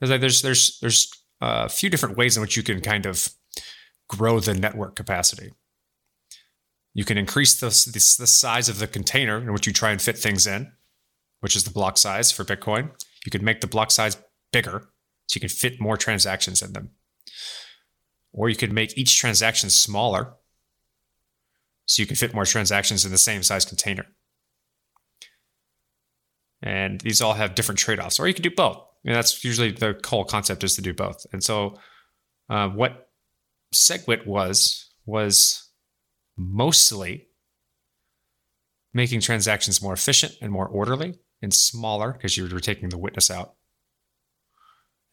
[0.00, 3.28] There's there's there's uh, a few different ways in which you can kind of
[4.08, 5.52] grow the network capacity.
[6.94, 10.02] You can increase the, the, the size of the container in which you try and
[10.02, 10.72] fit things in,
[11.40, 12.90] which is the block size for Bitcoin.
[13.24, 14.16] You can make the block size
[14.52, 14.88] bigger
[15.26, 16.90] so you can fit more transactions in them.
[18.32, 20.34] Or you could make each transaction smaller
[21.86, 24.06] so you can fit more transactions in the same size container.
[26.62, 28.84] And these all have different trade offs, or you can do both.
[29.04, 31.24] And that's usually the whole concept is to do both.
[31.32, 31.78] And so,
[32.50, 33.10] uh, what
[33.74, 35.70] SegWit was, was
[36.36, 37.28] mostly
[38.94, 43.30] making transactions more efficient and more orderly and smaller because you were taking the witness
[43.30, 43.54] out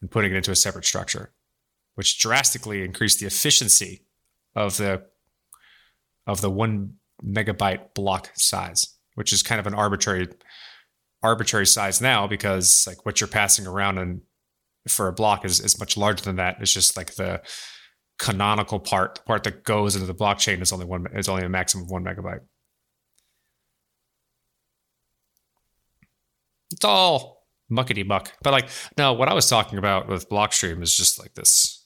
[0.00, 1.32] and putting it into a separate structure,
[1.94, 4.04] which drastically increased the efficiency
[4.54, 5.04] of the
[6.26, 10.28] of the one megabyte block size, which is kind of an arbitrary
[11.22, 14.20] arbitrary size now because like what you're passing around and
[14.88, 16.56] for a block is, is much larger than that.
[16.60, 17.42] It's just like the
[18.18, 21.48] canonical part, the part that goes into the blockchain is only one is only a
[21.48, 22.40] maximum of one megabyte.
[26.72, 28.32] It's all muckety muck.
[28.42, 31.84] But like no, what I was talking about with Blockstream is just like this.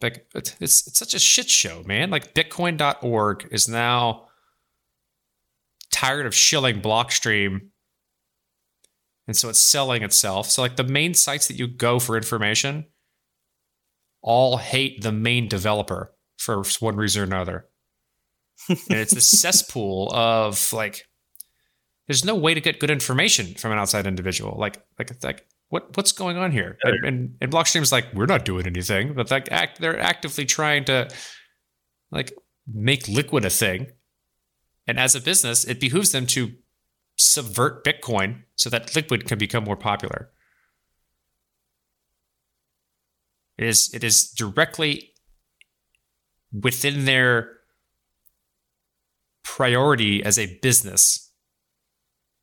[0.00, 2.10] Like it's it's such a shit show, man.
[2.10, 4.28] Like Bitcoin.org is now
[5.92, 7.68] tired of shilling Blockstream.
[9.30, 10.50] And so it's selling itself.
[10.50, 12.86] So like the main sites that you go for information
[14.22, 17.68] all hate the main developer for one reason or another.
[18.68, 21.06] and it's this cesspool of like
[22.08, 24.56] there's no way to get good information from an outside individual.
[24.58, 26.76] Like, like, like, what what's going on here?
[26.82, 30.86] And, and, and Blockstream's like, we're not doing anything, but like, act, they're actively trying
[30.86, 31.08] to
[32.10, 32.32] like
[32.66, 33.92] make liquid a thing.
[34.88, 36.50] And as a business, it behooves them to
[37.20, 40.30] subvert Bitcoin so that liquid can become more popular.
[43.58, 45.12] It is it is directly
[46.52, 47.58] within their
[49.44, 51.30] priority as a business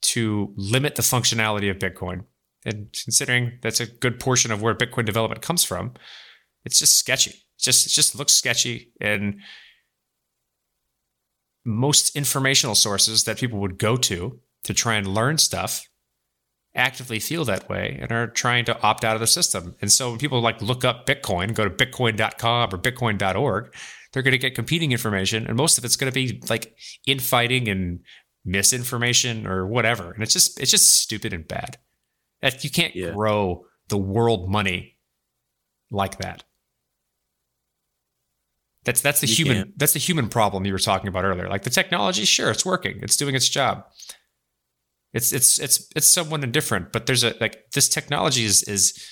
[0.02, 2.26] to limit the functionality of Bitcoin.
[2.66, 5.94] And considering that's a good portion of where Bitcoin development comes from,
[6.66, 7.34] it's just sketchy.
[7.56, 9.40] It's just it just looks sketchy and
[11.66, 15.86] most informational sources that people would go to to try and learn stuff
[16.75, 19.75] actively feel that way and are trying to opt out of the system.
[19.82, 23.73] And so when people like look up Bitcoin, go to bitcoin.com or bitcoin.org,
[24.13, 26.77] they're going to get competing information and most of it's going to be like
[27.08, 28.01] infighting and
[28.45, 30.12] misinformation or whatever.
[30.12, 31.77] And it's just it's just stupid and bad.
[32.43, 33.12] That you can't Yeah.
[33.12, 34.97] grow the world money
[35.89, 36.43] like that.
[38.86, 39.80] That's that's the You human can't.
[39.80, 41.49] that's the human problem you were talking about earlier.
[41.49, 42.99] Like the technology, sure, it's working.
[43.01, 43.84] It's doing its job.
[45.17, 49.03] It's it's it's it's somewhat indifferent, but there's a like this technology is is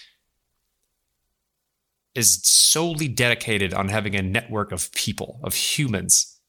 [2.14, 6.40] is solely dedicated on having a network of people, of humans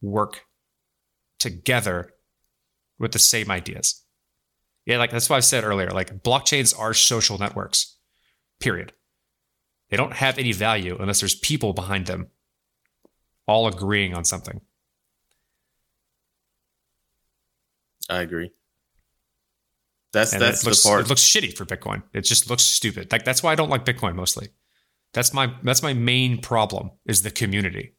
[0.00, 0.46] work
[1.38, 2.14] together
[2.98, 4.02] with the same ideas.
[4.86, 7.98] Yeah, like that's why I said earlier, like blockchains are social networks.
[8.58, 8.94] Period.
[9.90, 12.28] They don't have any value unless there's people behind them
[13.46, 14.62] all agreeing on something.
[18.08, 18.52] I agree.
[20.12, 21.04] That's And that's it looks, the part.
[21.04, 22.02] It looks shitty for Bitcoin.
[22.12, 23.10] It just looks stupid.
[23.10, 24.48] Like that's why I don't like Bitcoin mostly.
[25.14, 27.94] That's my that's my main problem is the community.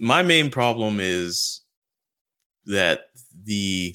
[0.00, 1.60] my main problem is
[2.64, 3.10] that
[3.44, 3.94] the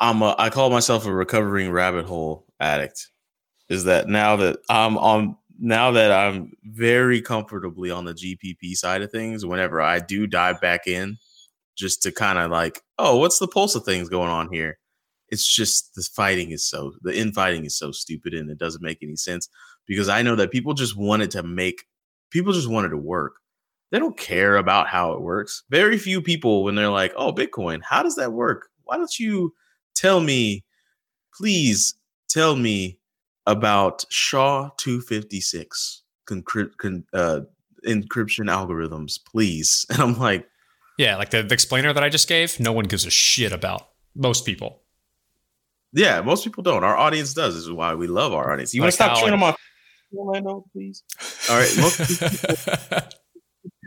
[0.00, 3.08] I'm a I call myself a recovering rabbit hole addict.
[3.68, 9.02] Is that now that I'm on now that I'm very comfortably on the GPP side
[9.02, 11.18] of things, whenever I do dive back in,
[11.78, 14.78] just to kind of like, oh, what's the pulse of things going on here?
[15.28, 18.98] It's just the fighting is so the infighting is so stupid and it doesn't make
[19.02, 19.48] any sense
[19.86, 21.84] because I know that people just wanted to make
[22.30, 23.34] people just wanted to work.
[23.90, 25.64] They don't care about how it works.
[25.70, 28.68] Very few people, when they're like, oh, Bitcoin, how does that work?
[28.84, 29.54] Why don't you
[29.94, 30.64] tell me,
[31.34, 31.94] please
[32.28, 32.98] tell me
[33.46, 37.40] about SHA 256 concri- con- uh,
[37.86, 39.86] encryption algorithms, please?
[39.90, 40.46] And I'm like,
[40.98, 43.88] Yeah, like the, the explainer that I just gave, no one gives a shit about.
[44.14, 44.82] Most people.
[45.92, 46.82] yeah, most people don't.
[46.84, 47.54] Our audience does.
[47.54, 48.74] This is why we love our audience.
[48.74, 49.58] You want to stop how, chewing on like- my
[50.18, 51.02] Orlando, please?
[51.50, 53.08] All right, most people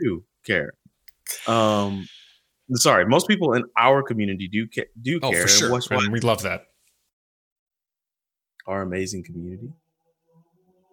[0.00, 0.72] do care.
[1.46, 2.08] Um,
[2.74, 5.42] sorry, most people in our community do ca- do oh, care.
[5.42, 5.70] for sure.
[5.70, 6.66] what's And we love that.
[8.66, 9.70] our amazing community.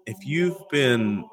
[0.05, 1.23] If you've been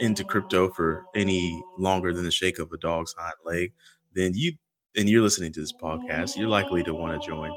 [0.00, 3.72] into crypto for any longer than the shake of a dog's hind leg,
[4.14, 4.52] then you
[4.96, 7.52] and you're listening to this podcast, you're likely to want to join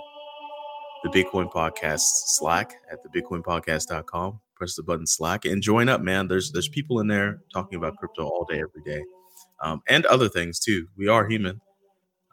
[1.03, 4.39] the Bitcoin Podcast Slack at the bitcoinpodcast.com.
[4.55, 6.27] Press the button Slack and join up, man.
[6.27, 9.03] There's there's people in there talking about crypto all day, every day,
[9.61, 10.87] um, and other things too.
[10.97, 11.61] We are human.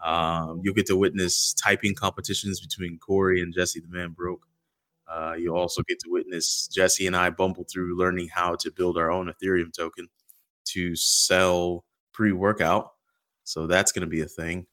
[0.02, 4.46] Um, you'll get to witness typing competitions between Corey and Jesse the Man Broke.
[5.08, 8.96] Uh, you'll also get to witness Jesse and I bumble through learning how to build
[8.96, 10.08] our own Ethereum token
[10.66, 12.91] to sell pre workout.
[13.52, 14.66] So that's going to be a thing.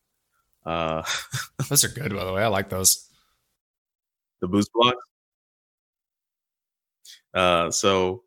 [0.65, 1.03] Uh,
[1.69, 2.43] Those are good, by the way.
[2.43, 3.09] I like those.
[4.41, 4.97] the boost blocks.
[7.33, 8.23] Uh, so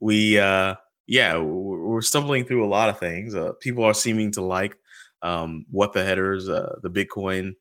[0.00, 0.74] we, uh,
[1.06, 3.34] yeah, we're we're stumbling through a lot of things.
[3.34, 4.76] Uh, people are seeming to like
[5.22, 7.52] um, what the headers, uh, the Bitcoin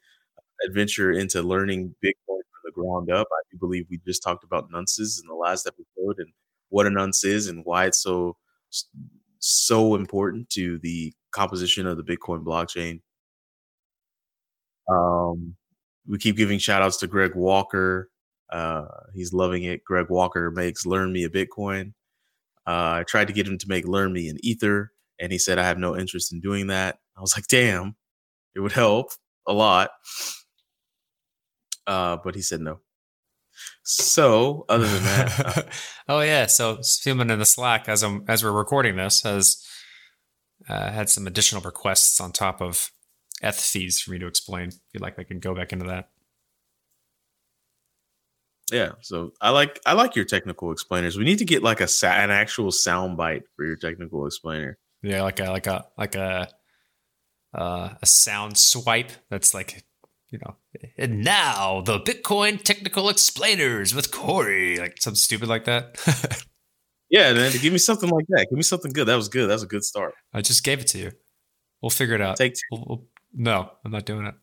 [0.67, 3.27] adventure into learning Bitcoin from the ground up.
[3.31, 6.31] I do believe we just talked about nonces in the last episode and
[6.69, 8.37] what a nonce is and why it's so
[9.45, 13.01] so important to the composition of the Bitcoin blockchain.
[14.89, 15.55] Um,
[16.07, 18.09] we keep giving shout outs to Greg Walker.
[18.51, 19.83] Uh, he's loving it.
[19.83, 21.93] Greg Walker makes Learn Me a Bitcoin.
[22.67, 25.59] Uh, I tried to get him to make Learn Me an Ether, and he said,
[25.59, 26.97] I have no interest in doing that.
[27.17, 27.95] I was like, damn,
[28.55, 29.11] it would help
[29.47, 29.91] a lot.
[31.85, 32.79] Uh, but he said no.
[33.87, 35.67] So, other than that,
[36.09, 36.47] oh yeah.
[36.47, 39.63] So Human in the Slack, as I'm as we're recording this, has
[40.67, 42.89] uh, had some additional requests on top of
[43.43, 44.69] ETH fees for me to explain.
[44.69, 46.09] If you'd like, I can go back into that.
[48.71, 48.93] yeah.
[49.01, 51.15] So I like I like your technical explainers.
[51.17, 54.79] We need to get like a sa- an actual sound bite for your technical explainer.
[55.03, 56.49] Yeah, like a like a like a
[57.53, 59.85] uh, a sound swipe that's like
[60.29, 60.55] you know.
[60.97, 65.97] And now the Bitcoin technical explainers with Corey, like something stupid like that.
[67.07, 67.51] Yeah, man.
[67.61, 68.47] Give me something like that.
[68.49, 69.05] Give me something good.
[69.05, 69.47] That was good.
[69.47, 70.15] That was a good start.
[70.33, 71.11] I just gave it to you.
[71.79, 72.35] We'll figure it out.
[72.35, 72.61] Take two.
[72.71, 74.33] We'll- we'll- no, I'm not doing it.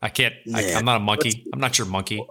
[0.00, 0.34] I can't.
[0.54, 1.30] I, I'm not a monkey.
[1.30, 2.24] let's- I'm not your monkey.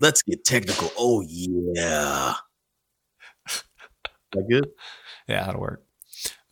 [0.00, 0.90] Let's get technical.
[0.98, 2.34] Oh yeah.
[4.32, 4.70] that good?
[5.28, 5.84] Yeah, that'll work.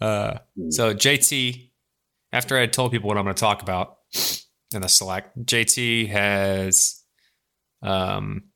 [0.01, 0.39] Uh,
[0.69, 1.71] so JT,
[2.35, 3.99] after I had told people what I'm going to talk about
[4.75, 7.01] in the Slack, JT has
[7.81, 8.49] um,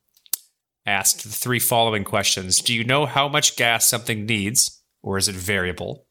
[0.84, 5.28] asked the three following questions: Do you know how much gas something needs, or is
[5.28, 6.06] it variable?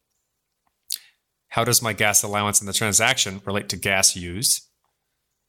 [1.50, 4.64] How does my gas allowance in the transaction relate to gas used?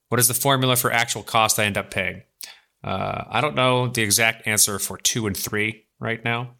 [0.09, 2.23] What is the formula for actual cost I end up paying?
[2.83, 6.55] Uh, I don't know the exact answer for two and three right now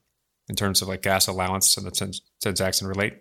[0.47, 3.14] in terms of like gas allowance and the trans- transaction relate.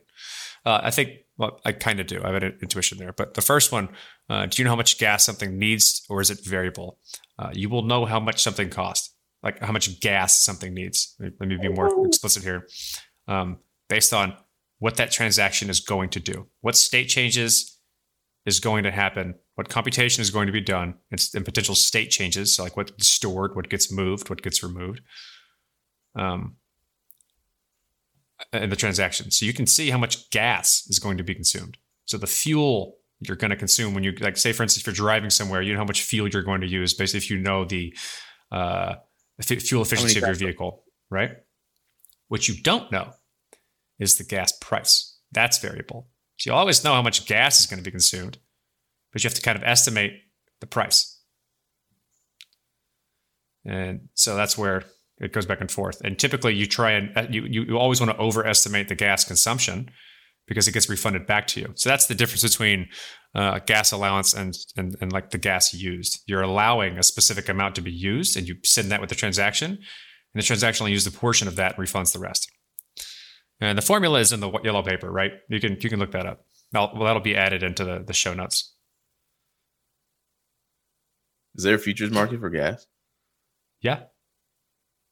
[0.65, 2.21] Uh, I think, well, I kind of do.
[2.23, 3.13] I have an intuition there.
[3.13, 3.89] But the first one,
[4.29, 6.99] uh, do you know how much gas something needs or is it variable?
[7.39, 11.15] Uh, you will know how much something costs, like how much gas something needs.
[11.21, 12.67] Let me be more explicit here.
[13.29, 13.59] Um,
[13.89, 14.35] based on
[14.81, 17.79] what that transaction is going to do, what state changes
[18.45, 22.11] is going to happen, what computation is going to be done, and, and potential state
[22.11, 25.03] changes, so like what's stored, what gets moved, what gets removed.
[26.17, 26.57] Um,
[28.53, 29.31] in the transaction.
[29.31, 31.79] So you can see how much gas is going to be consumed.
[32.07, 34.95] So the fuel you're going to consume when you like say for instance if you're
[34.95, 37.65] driving somewhere, you know how much fuel you're going to use basically if you know
[37.65, 37.97] the
[38.53, 38.95] uh,
[39.41, 41.33] f- fuel efficiency of your vehicle, right?
[42.29, 43.13] What you don't know
[43.99, 45.19] is the gas price.
[45.33, 46.09] That's variable.
[46.37, 48.39] So you always know how much gas is going to be consumed,
[49.13, 50.13] but you have to kind of estimate
[50.61, 51.21] the price.
[53.65, 54.85] And so that's where
[55.21, 56.01] it goes back and forth.
[56.03, 59.91] And typically, you try and uh, you you, always want to overestimate the gas consumption
[60.47, 61.73] because it gets refunded back to you.
[61.75, 62.89] So that's the difference between
[63.35, 66.23] uh, gas allowance and, and and like the gas used.
[66.27, 69.71] You're allowing a specific amount to be used, and you send that with the transaction,
[69.71, 72.51] and the transaction only uses a portion of that and refunds the rest.
[73.61, 75.33] And the formula is in the yellow paper, right?
[75.49, 76.45] You can you can look that up.
[76.73, 78.75] That'll, well, that'll be added into the, the show notes.
[81.55, 82.87] Is there a futures market for gas?
[83.81, 84.03] Yeah.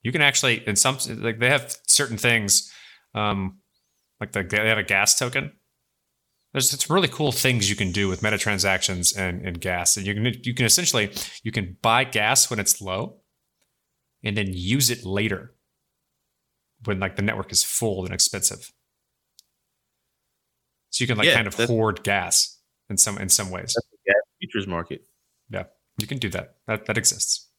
[0.06, 2.72] You can actually, in some, like they have certain things,
[3.12, 3.58] um,
[4.20, 5.50] like the, they have a gas token.
[6.52, 9.96] There's some really cool things you can do with meta transactions and, and gas.
[9.96, 11.10] And you can, you can essentially,
[11.42, 13.16] you can buy gas when it's low
[14.22, 15.56] and then use it later
[16.84, 18.70] when like the network is full and expensive.
[20.90, 23.74] So you can like Yeah, kind of hoard gas in some, in some ways.
[24.06, 25.00] Gas futures market.
[25.50, 25.64] Yeah.
[25.98, 26.54] You can do that.
[26.68, 27.50] That, that exists.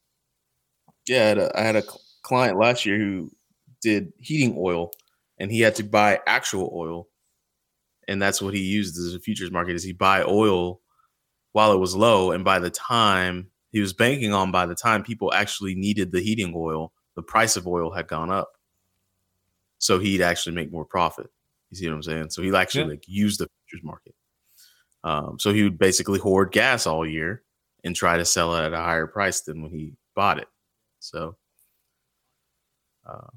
[1.10, 3.32] Yeah, I had a, I had a cl- client last year who
[3.82, 4.92] did heating oil,
[5.40, 7.08] and he had to buy actual oil,
[8.08, 9.76] and that's what he used as a futures market.
[9.76, 10.82] Is he buy oil
[11.54, 15.04] while it was low, and by the time he was banking on, by the time
[15.04, 18.52] people actually needed the heating oil, the price of oil had gone up,
[19.78, 21.28] so he'd actually make more profit.
[21.70, 22.30] You see what I'm saying?
[22.32, 22.90] So he actually Yeah.
[22.90, 24.16] like used the futures market.
[25.04, 27.44] Um, so he would basically hoard gas all year
[27.84, 30.48] and try to sell it at a higher price than when he bought it.
[31.00, 31.38] So,
[33.08, 33.28] uh,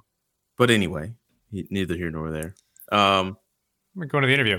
[0.58, 1.12] but anyway,
[1.50, 2.54] he- neither here nor there.
[2.92, 3.36] Um,
[3.94, 4.58] We're going to the interview.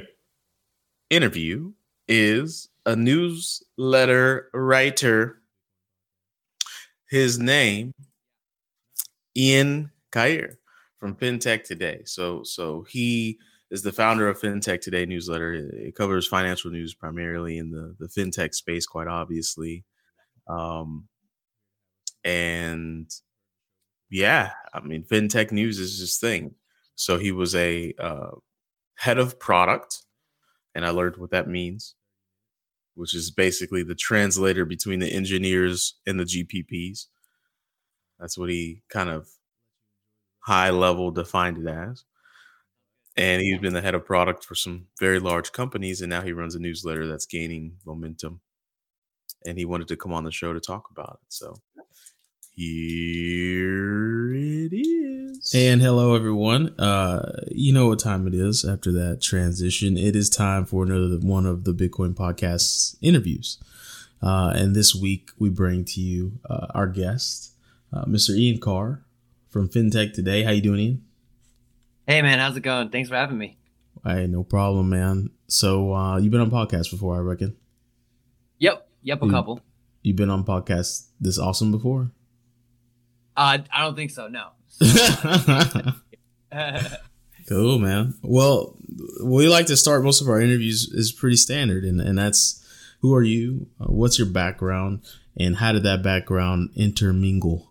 [1.09, 1.73] interview
[2.07, 5.37] is a newsletter writer.
[7.09, 7.93] His name,
[9.35, 10.57] Ian Kar
[10.97, 12.01] from FinTech Today.
[12.05, 13.37] So, so he
[13.69, 15.53] is the founder of FinTech Today newsletter.
[15.53, 19.83] It covers financial news primarily in the the fintech space, quite obviously.
[20.47, 21.07] Um,
[22.23, 23.09] and
[24.11, 26.53] yeah, I mean, fintech news is his thing.
[26.95, 28.31] So he was a uh,
[28.95, 30.03] head of product,
[30.75, 31.95] and I learned what that means,
[32.93, 37.05] which is basically the translator between the engineers and the GPPs.
[38.19, 39.29] That's what he kind of
[40.41, 42.03] high level defined it as.
[43.17, 46.33] And he's been the head of product for some very large companies, and now he
[46.33, 48.41] runs a newsletter that's gaining momentum.
[49.45, 51.33] And he wanted to come on the show to talk about it.
[51.33, 51.55] So
[53.21, 55.53] here it is.
[55.55, 56.77] And hello, everyone.
[56.79, 59.97] Uh, you know what time it is after that transition.
[59.97, 63.57] It is time for another one of the Bitcoin Podcast's interviews.
[64.21, 67.53] Uh, and this week we bring to you uh, our guest,
[67.93, 68.35] uh, Mr.
[68.37, 69.01] Ian Kar
[69.49, 70.43] from FinTech Today.
[70.43, 71.03] How you doing, Ian?
[72.07, 72.89] Hey man, how's it going?
[72.89, 73.57] Thanks for having me.
[74.05, 75.29] Hey, no problem, man.
[75.47, 77.55] So uh, you've been on podcasts before, I reckon.
[78.59, 79.31] Yep, yep, a Mm.
[79.31, 79.61] couple.
[80.03, 82.11] You've been on podcasts this awesome before.
[83.35, 84.27] Uh, I don't think so.
[84.27, 84.49] No.
[87.47, 88.13] Cool, man.
[88.21, 88.77] Well,
[89.21, 92.65] we like to start most of our interviews is pretty standard, and, and that's
[93.01, 93.67] who are you?
[93.79, 95.01] Uh, what's your background?
[95.35, 97.69] And how did that background intermingle,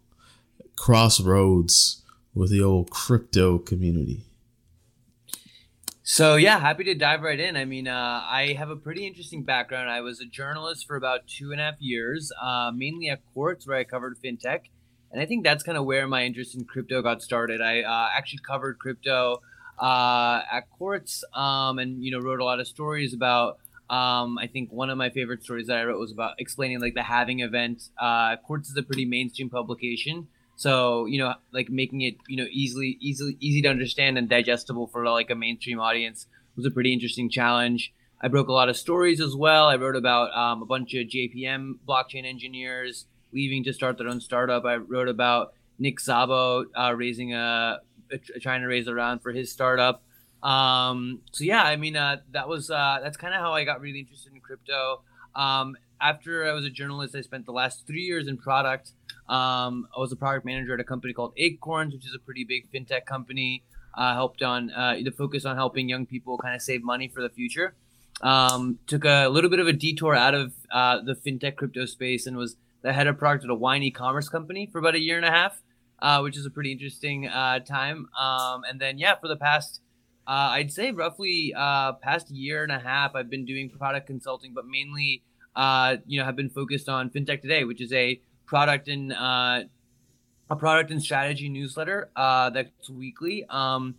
[0.77, 2.03] crossroads
[2.35, 4.25] with the old crypto community?
[6.03, 7.57] so yeah, happy to dive right in.
[7.57, 9.89] I mean, uh, I have a pretty interesting background.
[9.89, 13.67] I was a journalist for about two and a half years, uh, mainly at Quartz,
[13.67, 14.63] where I covered fintech,
[15.13, 17.61] and I think that's kind of where my interest in crypto got started.
[17.61, 19.41] I uh, actually covered crypto
[19.79, 23.59] uh, at Quartz, um, and you know, wrote a lot of stories about.
[23.89, 26.95] Um, I think one of my favorite stories that I wrote was about explaining like
[26.95, 27.83] the halving event.
[27.99, 32.47] Uh, Quartz is a pretty mainstream publication, so you know, like making it you know
[32.53, 36.93] easily, easily, easy to understand and digestible for like a mainstream audience was a pretty
[36.93, 37.93] interesting challenge.
[38.23, 39.67] I broke a lot of stories as well.
[39.67, 44.21] I wrote about um, a bunch of JPM blockchain engineers leaving to start their own
[44.21, 44.65] startup.
[44.65, 47.81] I wrote about Nick Szabo uh, raising a,
[48.13, 50.03] a trying to raise a round for his startup.
[50.43, 53.81] Um, so yeah, I mean uh, that was uh, that's kind of how I got
[53.81, 55.03] really interested in crypto.
[55.35, 58.93] Um, after I was a journalist, I spent the last three years in product.
[59.29, 62.45] Um, I was a product manager at a company called Acorns, which is a pretty
[62.45, 63.65] big fintech company.
[63.93, 67.23] Uh, helped on uh, the focus on helping young people kind of save money for
[67.23, 67.75] the future.
[68.23, 72.27] Um, took a little bit of a detour out of uh, the fintech crypto space
[72.27, 75.17] and was the head of product at a wine e-commerce company for about a year
[75.17, 75.63] and a half,
[76.01, 78.09] uh, which is a pretty interesting uh, time.
[78.19, 79.81] Um, and then yeah, for the past
[80.27, 84.53] uh, I'd say roughly uh, past year and a half, I've been doing product consulting,
[84.55, 85.25] but mainly,
[85.57, 89.63] uh, you know, have been focused on FinTech Today, which is a product and uh,
[90.49, 93.97] a product and strategy newsletter that's weekly, um,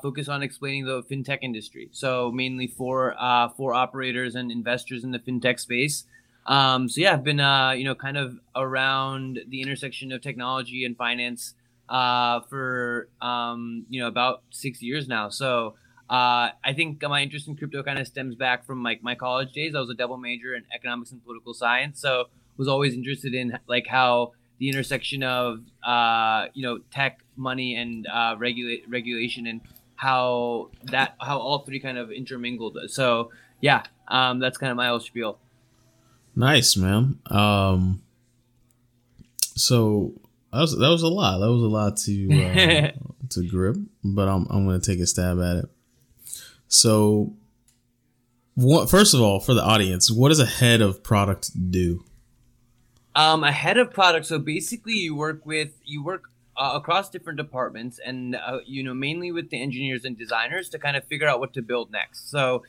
[0.00, 1.88] focused on explaining the fintech industry.
[1.90, 3.16] So mainly for
[3.56, 6.04] for operators and investors in the fintech space.
[6.46, 10.84] Um, so yeah, I've been uh, you know kind of around the intersection of technology
[10.84, 11.54] and finance
[11.88, 15.28] uh, for um, you know about six years now.
[15.28, 15.74] So
[16.10, 19.52] uh, I think my interest in crypto kind of stems back from like my college
[19.52, 19.74] days.
[19.74, 22.26] I was a double major in economics and political science, so
[22.56, 28.06] was always interested in like how the intersection of uh, you know tech, money, and
[28.06, 29.60] uh, regulate regulation, and
[29.96, 32.78] how that how all three kind of intermingled.
[32.88, 33.30] So
[33.60, 35.38] yeah, um, that's kind of my whole spiel.
[36.36, 37.18] Nice, man.
[37.26, 38.02] Um,
[39.56, 40.12] so
[40.52, 41.38] that was that was a lot.
[41.38, 42.90] That was a lot to uh,
[43.30, 45.64] to grip, but I'm I'm going to take a stab at it.
[46.68, 47.34] So,
[48.54, 52.04] what first of all, for the audience, what does a head of product do?
[53.16, 54.26] Um, a head of product.
[54.26, 58.94] So basically, you work with you work uh, across different departments, and uh, you know
[58.94, 62.30] mainly with the engineers and designers to kind of figure out what to build next.
[62.30, 62.64] So,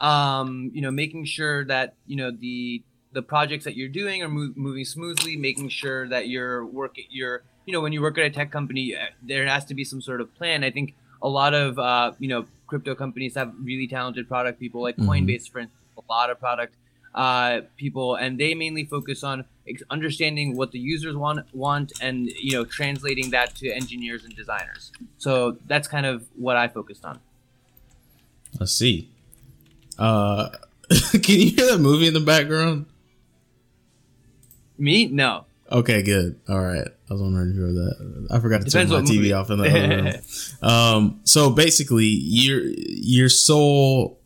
[0.00, 2.82] um, you know, making sure that you know the
[3.12, 7.42] the projects that you're doing are move, moving smoothly, making sure that your work your
[7.66, 10.00] you know when you work at a tech company, uh, there has to be some
[10.00, 10.64] sort of plan.
[10.64, 14.80] I think a lot of uh, you know crypto companies have really talented product people,
[14.82, 15.06] like Mhm.
[15.06, 16.74] Coinbase, for instance, a lot of product
[17.14, 22.30] uh, people, and they mainly focus on ex- understanding what the users want want and
[22.40, 24.90] you know translating that to engineers and designers.
[25.18, 27.20] So that's kind of what I focused on.
[28.58, 29.10] Let's see.
[29.98, 30.48] Uh,
[31.12, 32.86] can you hear that movie in the background?
[34.78, 35.44] Me, no.
[35.70, 36.38] Okay, good.
[36.48, 36.86] All right.
[36.86, 38.28] I was wondering if that.
[38.30, 39.32] I forgot to Depends turn my TV movie.
[39.32, 40.14] off in the other room.
[40.62, 44.20] Um, so basically, your your sole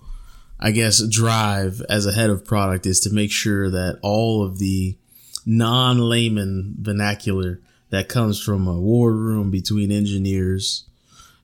[0.59, 4.59] I guess, drive as a head of product is to make sure that all of
[4.59, 4.97] the
[5.45, 10.85] non layman vernacular that comes from a war room between engineers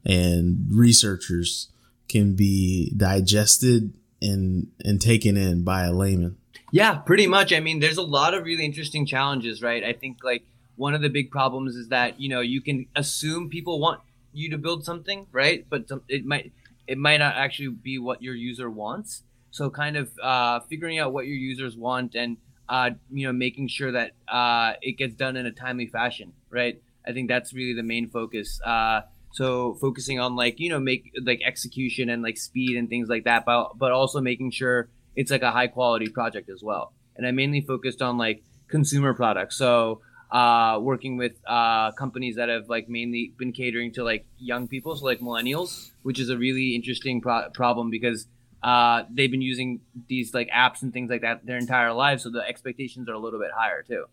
[0.05, 1.69] and researchers
[2.09, 6.37] can be digested and and taken in by a layman.
[6.73, 7.53] Yeah, pretty much.
[7.53, 9.85] I mean, there's a lot of really interesting challenges, right?
[9.85, 10.45] I think like
[10.77, 14.01] one of the big problems is that you know you can assume people want
[14.33, 15.67] you to build something, right?
[15.69, 16.53] But it might
[16.89, 19.23] it might not actually be what your user wants.
[19.51, 22.39] So kind of uh, figuring out what your users want and
[22.71, 26.81] uh, you know making sure that uh, it gets done in a timely fashion, right?
[27.07, 28.61] I think that's really the main focus.
[28.65, 29.03] Uh,
[29.33, 33.25] so focusing on like you know make like execution and like speed and things like
[33.25, 36.93] that, but but also making sure it's like a high quality project as well.
[37.17, 39.57] And I mainly focused on like consumer products.
[39.57, 40.01] So
[40.31, 44.97] uh, working with uh, companies that have like mainly been catering to like young people,
[44.97, 48.27] so like millennials, which is a really interesting pro- problem because
[48.63, 52.31] uh, they've been using these like apps and things like that their entire lives, so
[52.31, 54.07] the expectations are a little bit higher too.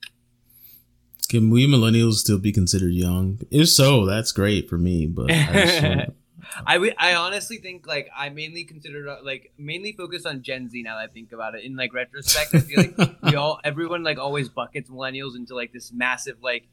[1.30, 3.39] Can we millennials still be considered young?
[3.52, 5.06] If so, that's great for me.
[5.06, 6.12] But I just
[6.66, 10.82] I I honestly think like I mainly consider uh, like mainly focused on Gen Z
[10.84, 11.64] now that I think about it.
[11.64, 15.72] In like retrospect, I feel like we all everyone like always buckets millennials into like
[15.72, 16.68] this massive like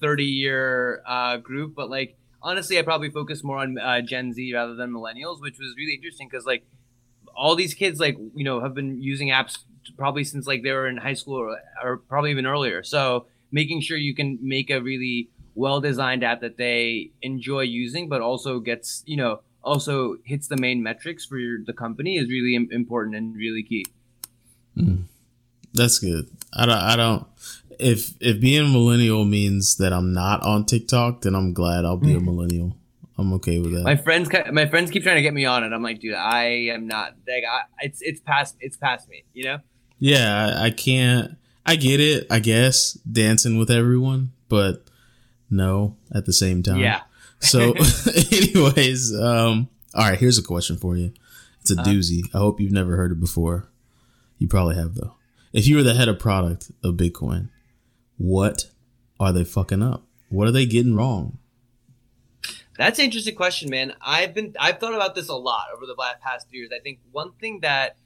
[0.00, 4.52] thirty year uh, group, but like honestly, I probably focus more on uh, Gen Z
[4.52, 6.64] rather than millennials, which was really interesting because like
[7.34, 9.58] all these kids like you know have been using apps
[9.96, 12.82] probably since like they were in high school or, or probably even earlier.
[12.82, 18.08] So making sure you can make a really well designed app that they enjoy using,
[18.08, 22.28] but also gets you know also hits the main metrics for your, the company is
[22.28, 23.86] really important and really key.
[24.74, 25.02] Hmm.
[25.74, 26.28] that's good.
[26.52, 26.78] I don't.
[26.78, 27.26] I don't.
[27.78, 32.14] If if being millennial means that I'm not on TikTok, then I'm glad I'll be
[32.14, 32.26] a hmm.
[32.26, 32.76] millennial.
[33.18, 33.82] I'm okay with that.
[33.82, 35.72] My friends, my friends keep trying to get me on it.
[35.72, 37.14] I'm like, dude, I am not.
[37.28, 39.24] Like, I, it's it's past it's past me.
[39.34, 39.58] You know.
[39.98, 41.36] Yeah, I, I can't.
[41.64, 42.26] I get it.
[42.30, 44.84] I guess dancing with everyone, but
[45.52, 46.78] no, at the same time.
[46.78, 47.02] Yeah.
[47.38, 47.74] So,
[48.32, 50.18] anyways, um, all right.
[50.18, 51.12] Here's a question for you.
[51.60, 52.22] It's a doozy.
[52.34, 53.68] I hope you've never heard it before.
[54.38, 55.14] You probably have though.
[55.52, 57.50] If you were the head of product of Bitcoin,
[58.16, 58.66] what
[59.20, 60.04] are they fucking up?
[60.28, 61.38] What are they getting wrong?
[62.76, 63.92] That's an interesting question, man.
[64.00, 66.70] I've been I've thought about this a lot over the past years.
[66.74, 67.96] I think one thing that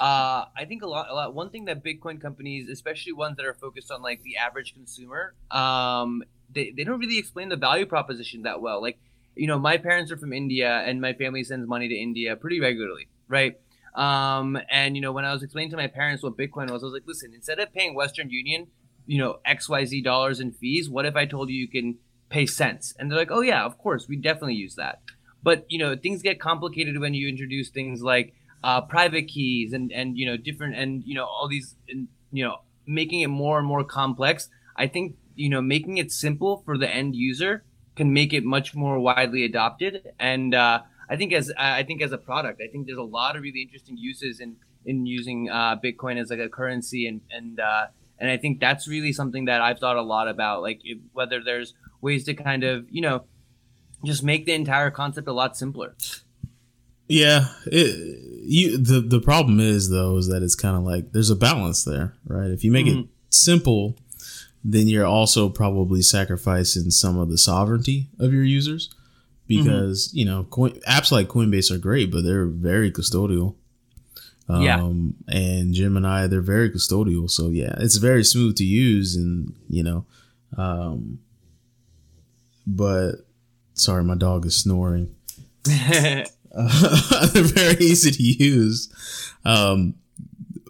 [0.00, 1.34] uh, I think a lot, a lot.
[1.34, 5.34] One thing that Bitcoin companies, especially ones that are focused on like the average consumer,
[5.50, 6.22] um,
[6.54, 8.80] they, they don't really explain the value proposition that well.
[8.80, 8.98] Like,
[9.34, 12.60] you know, my parents are from India, and my family sends money to India pretty
[12.60, 13.56] regularly, right?
[13.94, 16.86] Um, and you know, when I was explaining to my parents what Bitcoin was, I
[16.86, 18.68] was like, listen, instead of paying Western Union,
[19.06, 21.98] you know, X Y Z dollars in fees, what if I told you you can
[22.28, 22.94] pay cents?
[22.98, 25.02] And they're like, oh yeah, of course, we definitely use that.
[25.42, 28.34] But you know, things get complicated when you introduce things like
[28.64, 32.44] uh, private keys and and you know different and you know all these and, you
[32.44, 34.48] know making it more and more complex.
[34.76, 37.64] I think you know making it simple for the end user
[37.96, 40.12] can make it much more widely adopted.
[40.18, 43.36] And uh, I think as I think as a product, I think there's a lot
[43.36, 47.60] of really interesting uses in in using uh, Bitcoin as like a currency and and
[47.60, 47.86] uh,
[48.18, 51.42] and I think that's really something that I've thought a lot about, like if, whether
[51.42, 53.24] there's ways to kind of you know
[54.04, 55.94] just make the entire concept a lot simpler.
[57.08, 61.30] Yeah, it, you the the problem is though is that it's kind of like there's
[61.30, 62.50] a balance there, right?
[62.50, 63.96] If you make it simple,
[64.64, 68.94] then you're also probably sacrificing some of the sovereignty of your users
[69.48, 73.56] because you know coin, apps like Coinbase are great, but they're very custodial.
[74.48, 74.78] Um, Yeah.
[75.28, 77.30] and Gemini, they're very custodial.
[77.30, 80.06] So yeah, it's very smooth to use, and you know,
[80.56, 81.18] um,
[82.66, 83.26] but
[83.74, 85.14] sorry, my dog is snoring.
[85.68, 86.24] Uh,
[87.32, 88.88] they're very easy to use.
[89.44, 89.94] Um,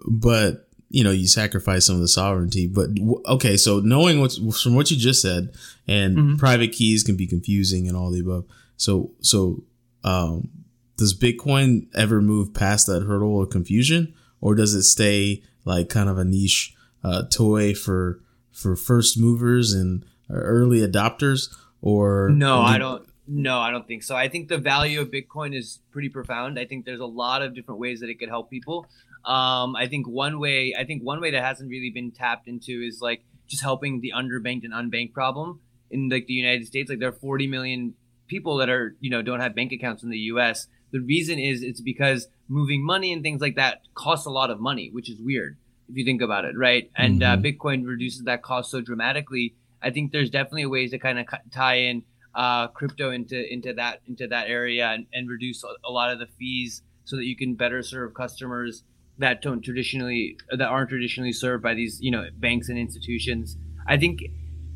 [0.07, 2.67] but you know, you sacrifice some of the sovereignty.
[2.67, 2.91] But
[3.27, 5.55] okay, so knowing what's from what you just said,
[5.89, 8.45] and private keys can be confusing and all the above.
[8.77, 9.65] So, so
[10.05, 10.51] um,
[10.99, 16.11] does Bitcoin ever move past that hurdle of confusion, or does it stay like kind
[16.11, 18.21] of a niche uh, toy for
[18.51, 21.55] for first movers and early adopters?
[21.81, 23.09] Or No, I don't.
[23.27, 24.15] No, I don't think so.
[24.15, 26.59] I think the value of Bitcoin is pretty profound.
[26.59, 28.87] I think there's a lot of different ways that it could help people.
[29.25, 32.83] Um, I think one way, I think one way that hasn't really been tapped into
[32.83, 35.61] is like just helping the underbanked and unbanked problem
[35.91, 36.91] in like the United States.
[36.91, 37.95] Like there are 40 million
[38.27, 40.67] people that are you know don't have bank accounts in the U.S.
[40.91, 44.61] The reason is it's because moving money and things like that costs a lot of
[44.61, 45.57] money, which is weird
[45.89, 46.91] if you think about it, right?
[46.97, 49.55] And uh, Bitcoin reduces that cost so dramatically.
[49.83, 52.03] I think there's definitely ways to kind of tie in
[52.35, 56.27] uh, crypto into into that into that area and, and reduce a lot of the
[56.39, 58.85] fees so that you can better serve customers
[59.19, 63.57] that don't traditionally that aren't traditionally served by these you know banks and institutions.
[63.87, 64.23] I think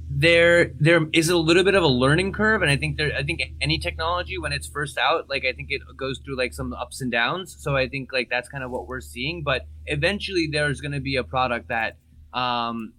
[0.08, 3.24] there there is a little bit of a learning curve and i think there i
[3.24, 6.72] think any technology when it's first out like i think it goes through like some
[6.72, 7.56] ups and downs.
[7.58, 9.42] So i think like that's kind of what we're seeing.
[9.42, 11.96] But eventually there's going to be a product that
[12.32, 12.92] um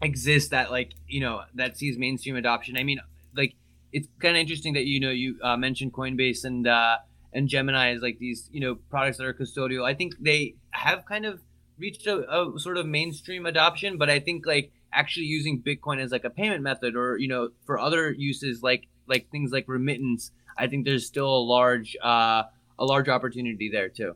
[0.00, 2.76] exists that like you know that sees mainstream adoption.
[2.76, 3.00] I mean
[3.36, 3.54] like
[3.92, 6.96] it's kind of interesting that you know you uh, mentioned coinbase and uh
[7.32, 11.04] and gemini as like these you know products that are custodial i think they have
[11.04, 11.40] kind of
[11.78, 16.10] reached a, a sort of mainstream adoption but i think like actually using Bitcoin as
[16.10, 20.30] like a payment method or you know for other uses like like things like remittance,
[20.56, 22.44] I think there's still a large uh,
[22.78, 24.14] a large opportunity there too.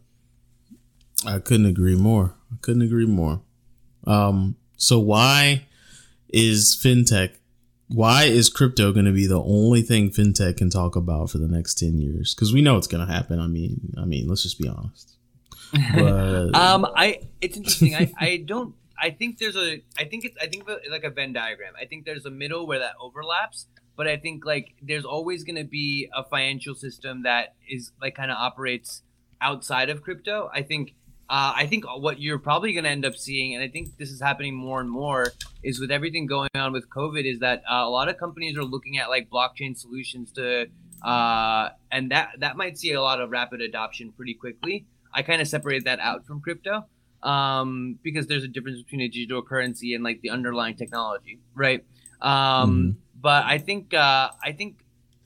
[1.26, 2.34] I couldn't agree more.
[2.52, 3.42] I couldn't agree more.
[4.06, 5.66] Um, so why
[6.28, 7.36] is fintech?
[7.92, 11.48] Why is crypto going to be the only thing fintech can talk about for the
[11.48, 12.34] next ten years?
[12.34, 13.38] Because we know it's going to happen.
[13.38, 15.16] I mean, I mean, let's just be honest.
[15.94, 17.94] But, um, I it's interesting.
[17.94, 21.10] I, I don't I think there's a I think it's I think it's like a
[21.10, 21.72] Venn diagram.
[21.80, 23.66] I think there's a middle where that overlaps,
[23.96, 28.14] but I think like there's always going to be a financial system that is like
[28.14, 29.02] kind of operates
[29.40, 30.48] outside of crypto.
[30.54, 30.94] I think
[31.32, 34.10] uh, I think what you're probably going to end up seeing, and I think this
[34.10, 37.76] is happening more and more, is with everything going on with COVID, is that uh,
[37.76, 40.66] a lot of companies are looking at like blockchain solutions to,
[41.02, 44.84] uh, and that that might see a lot of rapid adoption pretty quickly.
[45.14, 46.84] I kind of separate that out from crypto
[47.22, 51.82] um, because there's a difference between a digital currency and like the underlying technology, right?
[52.20, 52.90] Um, mm-hmm.
[53.18, 54.84] But I think uh, I think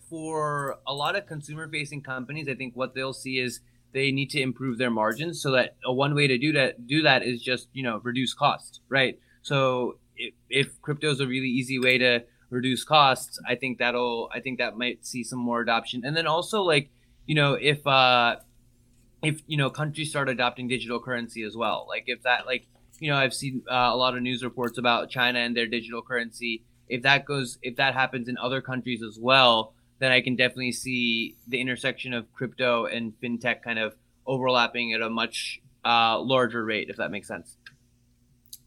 [0.08, 3.58] for a lot of consumer facing companies, I think what they'll see is
[3.96, 7.00] they need to improve their margins so that a one way to do that do
[7.00, 9.18] that is just you know reduce costs, right?
[9.40, 14.28] So if, if crypto is a really easy way to reduce costs, I think that'll
[14.34, 16.90] I think that might see some more adoption, and then also like
[17.24, 18.36] you know if uh,
[19.22, 22.66] if you know countries start adopting digital currency as well like if that like
[23.00, 26.02] you know i've seen uh, a lot of news reports about china and their digital
[26.02, 30.36] currency if that goes if that happens in other countries as well then i can
[30.36, 33.94] definitely see the intersection of crypto and fintech kind of
[34.26, 37.56] overlapping at a much uh, larger rate if that makes sense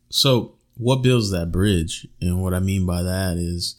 [0.09, 3.75] so what builds that bridge and what i mean by that is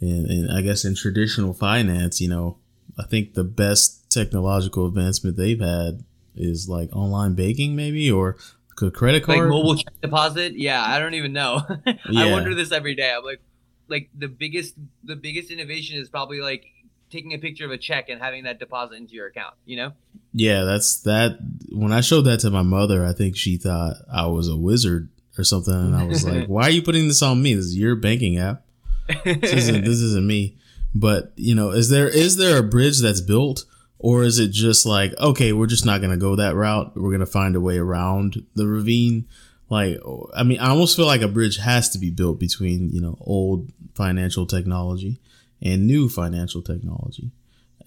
[0.00, 2.58] and i guess in traditional finance you know
[2.98, 6.04] i think the best technological advancement they've had
[6.36, 8.36] is like online banking, maybe, or
[8.80, 10.54] a credit card, like mobile check deposit.
[10.54, 11.62] Yeah, I don't even know.
[12.10, 12.24] yeah.
[12.24, 13.12] I wonder this every day.
[13.16, 13.40] I'm like,
[13.88, 16.66] like the biggest, the biggest innovation is probably like
[17.16, 19.54] taking a picture of a check and having that deposit into your account.
[19.64, 19.92] You know?
[20.32, 21.38] Yeah, that's that.
[21.70, 25.08] When I showed that to my mother, I think she thought I was a wizard
[25.38, 27.54] or something, and I was like, "Why are you putting this on me?
[27.54, 28.62] This is your banking app.
[29.24, 30.58] This isn't, this isn't me."
[30.94, 33.64] But you know, is there is there a bridge that's built?
[33.98, 36.92] Or is it just like, okay, we're just not going to go that route.
[36.94, 39.26] We're going to find a way around the ravine.
[39.70, 39.98] Like,
[40.34, 43.16] I mean, I almost feel like a bridge has to be built between, you know,
[43.22, 45.18] old financial technology
[45.62, 47.30] and new financial technology.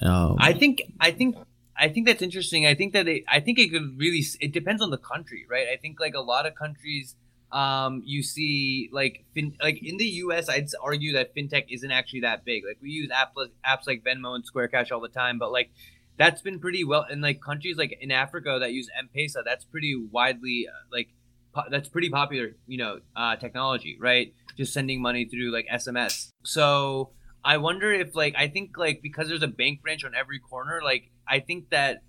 [0.01, 1.36] Um, I think, I think,
[1.76, 2.65] I think that's interesting.
[2.65, 5.67] I think that it, I think it could really, it depends on the country, right?
[5.72, 7.15] I think like a lot of countries,
[7.51, 10.49] um, you see like fin, like in the U.S.
[10.49, 12.63] I'd argue that fintech isn't actually that big.
[12.65, 15.72] Like we use apps apps like Venmo and Square Cash all the time, but like
[16.17, 19.43] that's been pretty well in like countries like in Africa that use M-Pesa.
[19.43, 21.09] That's pretty widely uh, like
[21.53, 24.34] po- that's pretty popular, you know, uh, technology, right?
[24.55, 26.30] Just sending money through like SMS.
[26.43, 27.11] So
[27.43, 30.81] I wonder if like I think like because there's a bank branch on every corner,
[30.83, 32.03] like I think that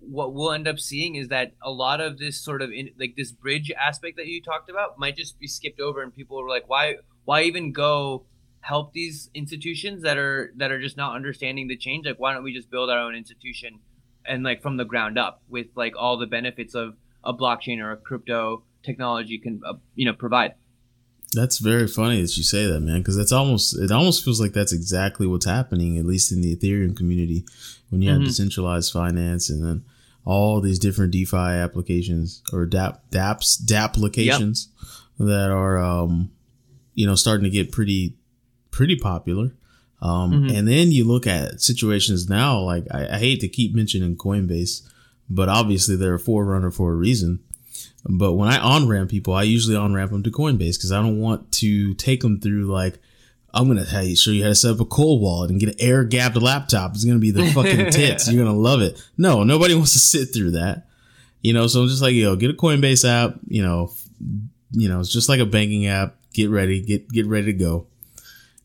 [0.00, 3.14] what we'll end up seeing is that a lot of this sort of in, like
[3.16, 6.48] this bridge aspect that you talked about might just be skipped over, and people are
[6.48, 8.24] like, why why even go
[8.60, 12.06] help these institutions that are that are just not understanding the change?
[12.06, 13.80] Like why don't we just build our own institution
[14.24, 17.92] and like from the ground up with like all the benefits of a blockchain or
[17.92, 20.54] a crypto technology can uh, you know provide
[21.36, 24.52] that's very funny that you say that man because that's almost it almost feels like
[24.52, 27.44] that's exactly what's happening at least in the ethereum community
[27.90, 28.26] when you have mm-hmm.
[28.26, 29.84] decentralized finance and then
[30.24, 34.68] all these different defi applications or dap dapps dapplications
[35.18, 35.28] yep.
[35.28, 36.30] that are um
[36.94, 38.16] you know starting to get pretty
[38.76, 39.52] pretty popular.
[40.02, 40.54] Um, mm-hmm.
[40.54, 44.86] And then you look at situations now, like I, I, hate to keep mentioning Coinbase,
[45.30, 47.40] but obviously they're a forerunner for a reason.
[48.08, 51.02] But when I on ramp people, I usually on ramp them to Coinbase because I
[51.02, 52.98] don't want to take them through like,
[53.52, 55.76] I'm going to show you how to set up a cold wallet and get an
[55.80, 56.94] air gapped laptop.
[56.94, 58.30] It's going to be the fucking tits.
[58.30, 59.02] You're going to love it.
[59.16, 60.86] No, nobody wants to sit through that.
[61.42, 63.92] You know, so I'm just like, yo, get a Coinbase app, you know,
[64.72, 66.16] you know, it's just like a banking app.
[66.32, 67.86] Get ready, get, get ready to go.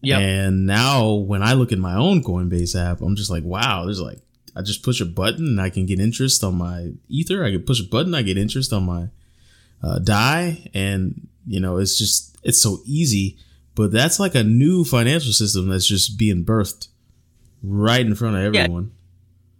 [0.01, 0.17] Yeah.
[0.17, 4.01] And now when I look at my own Coinbase app, I'm just like, wow, there's
[4.01, 4.19] like
[4.55, 7.45] I just push a button and I can get interest on my ether.
[7.45, 9.09] I can push a button, I get interest on my
[9.83, 13.37] uh, Dai, and you know it's just it's so easy.
[13.73, 16.89] But that's like a new financial system that's just being birthed
[17.63, 18.61] right in front of Yeah.
[18.61, 18.91] everyone.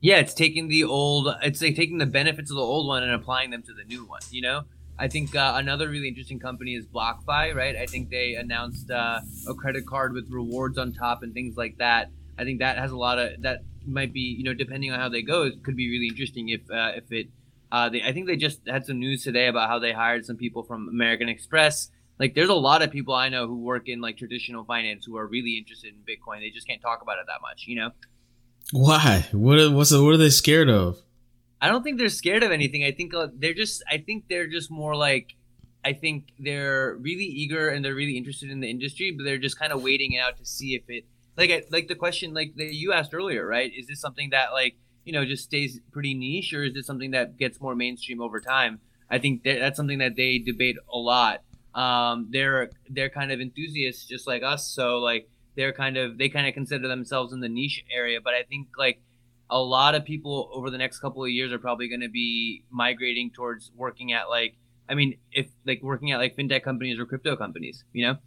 [0.01, 3.11] Yeah, it's taking the old, it's like taking the benefits of the old one and
[3.11, 4.21] applying them to the new one.
[4.31, 4.63] You know,
[4.97, 7.75] I think uh, another really interesting company is BlockFi, right?
[7.75, 11.77] I think they announced uh, a credit card with rewards on top and things like
[11.77, 12.09] that.
[12.37, 15.07] I think that has a lot of that might be, you know, depending on how
[15.09, 17.29] they go, it could be really interesting if uh, if it.
[17.71, 20.37] Uh, they, I think they just had some news today about how they hired some
[20.37, 21.89] people from American Express.
[22.19, 25.17] Like, there's a lot of people I know who work in like traditional finance who
[25.17, 26.41] are really interested in Bitcoin.
[26.41, 27.91] They just can't talk about it that much, you know.
[28.71, 29.25] Why?
[29.31, 29.59] What?
[29.59, 30.99] Are, what's the, what are they scared of?
[31.61, 32.83] I don't think they're scared of anything.
[32.83, 33.83] I think uh, they're just.
[33.89, 35.35] I think they're just more like.
[35.83, 39.57] I think they're really eager and they're really interested in the industry, but they're just
[39.57, 41.05] kind of waiting it out to see if it.
[41.37, 43.71] Like, like the question like that you asked earlier, right?
[43.75, 44.75] Is this something that like
[45.05, 48.39] you know just stays pretty niche, or is this something that gets more mainstream over
[48.39, 48.79] time?
[49.09, 51.43] I think that that's something that they debate a lot.
[51.73, 56.29] Um, they're they're kind of enthusiasts just like us, so like they're kind of they
[56.29, 58.19] kind of consider themselves in the niche area.
[58.23, 59.01] But I think like
[59.49, 62.63] a lot of people over the next couple of years are probably going to be
[62.69, 64.55] migrating towards working at like
[64.91, 68.17] I mean, if like working at like fintech companies or crypto companies, you know.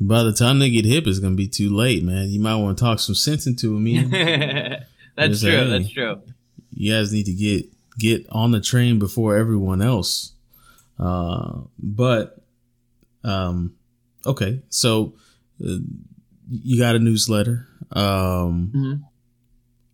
[0.00, 2.28] By the time they get hip, it's gonna be too late, man.
[2.30, 4.86] You might want to talk some sense into them, man.
[5.16, 5.50] that's true.
[5.50, 5.66] hey.
[5.68, 6.22] That's true.
[6.72, 7.66] you guys need to get
[7.98, 10.32] get on the train before everyone else.
[10.98, 12.42] Uh, but
[13.22, 13.74] um,
[14.26, 15.14] okay, so
[15.64, 15.76] uh,
[16.50, 17.66] you got a newsletter.
[17.92, 19.02] Um, Mhm.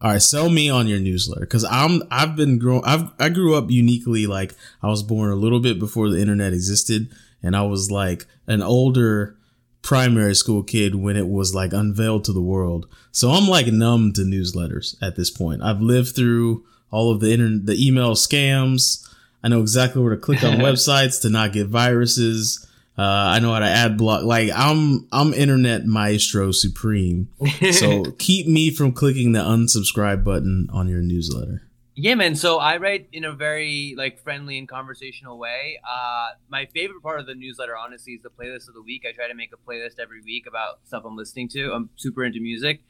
[0.00, 2.82] all right, sell me on your newsletter because I'm I've been growing.
[2.84, 6.52] I've I grew up uniquely like I was born a little bit before the internet
[6.52, 7.10] existed,
[7.42, 9.36] and I was like an older
[9.82, 12.86] primary school kid when it was like unveiled to the world.
[13.12, 15.62] So I'm like numb to newsletters at this point.
[15.62, 19.06] I've lived through all of the internet, the email scams.
[19.42, 22.66] I know exactly where to click on websites to not get viruses.
[22.98, 24.24] Uh, I know how to ad block.
[24.24, 27.28] Like I'm, I'm internet maestro supreme.
[27.72, 31.62] So keep me from clicking the unsubscribe button on your newsletter.
[32.02, 32.34] Yeah, man.
[32.34, 35.78] So I write in a very like friendly and conversational way.
[35.86, 39.04] Uh, my favorite part of the newsletter, honestly, is the playlist of the week.
[39.06, 41.74] I try to make a playlist every week about stuff I'm listening to.
[41.74, 42.80] I'm super into music.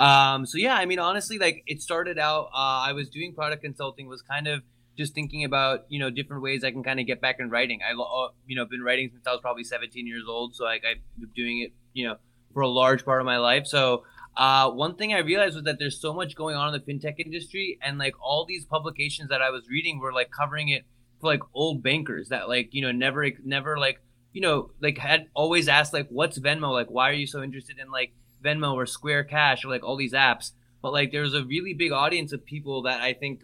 [0.00, 2.46] Um, so yeah, I mean, honestly, like it started out.
[2.46, 4.62] Uh, I was doing product consulting, was kind of
[4.98, 7.82] just thinking about you know different ways I can kind of get back in writing.
[7.88, 10.82] I uh, you know been writing since I was probably 17 years old, so like
[10.84, 12.16] I've been doing it you know
[12.52, 13.68] for a large part of my life.
[13.68, 14.02] So
[14.36, 17.18] uh, one thing I realized was that there's so much going on in the fintech
[17.18, 20.84] industry, and like all these publications that I was reading were like covering it
[21.20, 24.00] for like old bankers that like you know never never like
[24.32, 26.70] you know like had always asked like what's Venmo?
[26.70, 28.12] Like why are you so interested in like
[28.44, 31.92] Venmo or Square Cash or like all these apps, but like there's a really big
[31.92, 33.42] audience of people that I think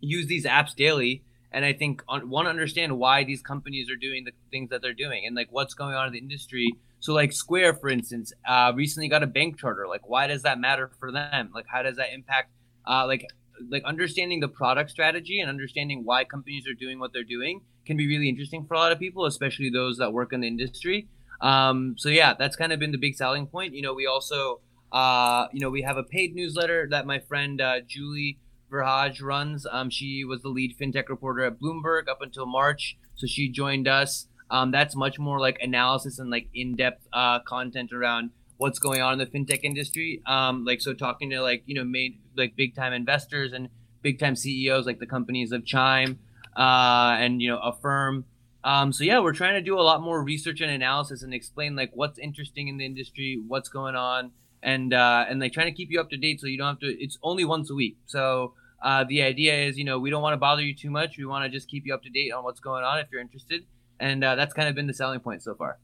[0.00, 3.96] use these apps daily and I think on, want to understand why these companies are
[3.96, 6.74] doing the things that they're doing and like what's going on in the industry.
[7.00, 9.86] So like Square, for instance, uh, recently got a bank charter.
[9.88, 11.50] Like, why does that matter for them?
[11.54, 12.50] Like, how does that impact?
[12.86, 13.26] Uh, like,
[13.68, 17.96] like understanding the product strategy and understanding why companies are doing what they're doing can
[17.96, 21.08] be really interesting for a lot of people, especially those that work in the industry.
[21.40, 23.74] Um, so yeah, that's kind of been the big selling point.
[23.74, 24.60] You know, we also,
[24.92, 28.38] uh, you know, we have a paid newsletter that my friend uh, Julie
[28.72, 29.66] Verhage runs.
[29.70, 33.86] Um, she was the lead fintech reporter at Bloomberg up until March, so she joined
[33.86, 34.28] us.
[34.50, 39.14] Um, that's much more like analysis and like in-depth uh, content around what's going on
[39.14, 40.22] in the fintech industry.
[40.26, 43.68] Um, like so, talking to like you know made like big time investors and
[44.02, 46.18] big time CEOs like the companies of Chime
[46.56, 48.24] uh, and you know Affirm.
[48.64, 51.74] Um, so yeah, we're trying to do a lot more research and analysis and explain
[51.74, 54.30] like what's interesting in the industry, what's going on,
[54.62, 56.80] and uh, and like trying to keep you up to date so you don't have
[56.80, 56.86] to.
[56.86, 60.32] It's only once a week, so uh, the idea is you know we don't want
[60.34, 61.16] to bother you too much.
[61.18, 63.20] We want to just keep you up to date on what's going on if you're
[63.20, 63.64] interested,
[64.00, 65.78] and uh, that's kind of been the selling point so far.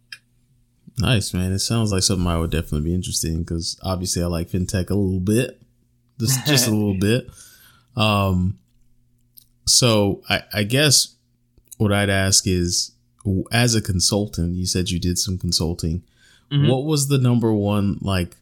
[0.98, 1.52] Nice, man.
[1.52, 4.90] It sounds like something I would definitely be interested in because obviously I like fintech
[4.90, 5.60] a little bit,
[6.18, 7.28] just just a little bit.
[7.96, 8.58] Um,
[9.66, 11.14] so I, I guess
[11.76, 12.92] what I'd ask is,
[13.52, 16.02] as a consultant, you said you did some consulting.
[16.50, 16.68] Mhm.
[16.68, 18.36] What was the number one like?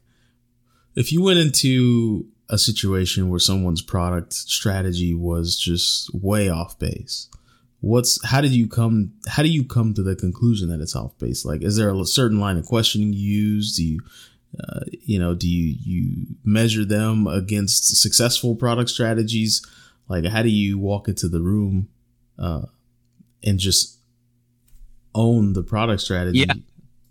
[0.95, 7.29] If you went into a situation where someone's product strategy was just way off base,
[7.81, 11.17] what's how did you come how do you come to the conclusion that it's off
[11.19, 11.45] base?
[11.45, 13.77] Like is there a certain line of questioning you use?
[13.77, 14.01] Do you
[14.59, 19.65] uh, you know do you you measure them against successful product strategies?
[20.09, 21.89] Like how do you walk into the room
[22.39, 22.67] uh,
[23.43, 23.99] and just
[25.15, 26.55] own the product strategy Yeah.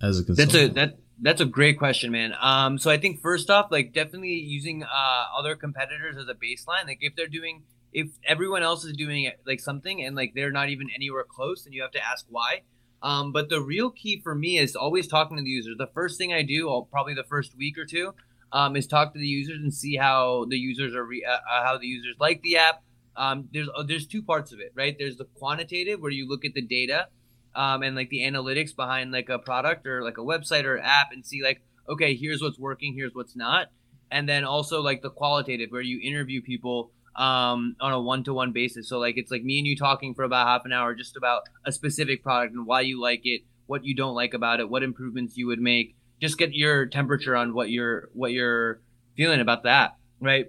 [0.02, 2.34] as a That's a that That's a great question, man.
[2.41, 6.88] Um, so I think first off, like definitely using uh, other competitors as a baseline.
[6.88, 7.63] Like if they're doing,
[7.93, 11.74] if everyone else is doing like something and like they're not even anywhere close, then
[11.74, 12.61] you have to ask why.
[13.01, 15.78] Um, but the real key for me is always talking to the users.
[15.78, 18.13] The first thing I do, I'll, probably the first week or two,
[18.51, 21.63] um, is talk to the users and see how the users are re- uh, uh,
[21.63, 22.84] how the users like the app.
[23.16, 24.95] Um, there's uh, there's two parts of it, right?
[24.97, 27.07] There's the quantitative where you look at the data
[27.56, 31.12] um, and like the analytics behind like a product or like a website or app
[31.12, 33.68] and see like okay here's what's working here's what's not.
[34.12, 38.88] And then also like the qualitative where you interview people um, on a one-to-one basis.
[38.88, 41.43] So like it's like me and you talking for about half an hour just about
[41.66, 44.84] a specific product and why you like it what you don't like about it what
[44.84, 45.95] improvements you would make.
[46.22, 48.82] Just get your temperature on what you're what you're
[49.16, 50.47] feeling about that right?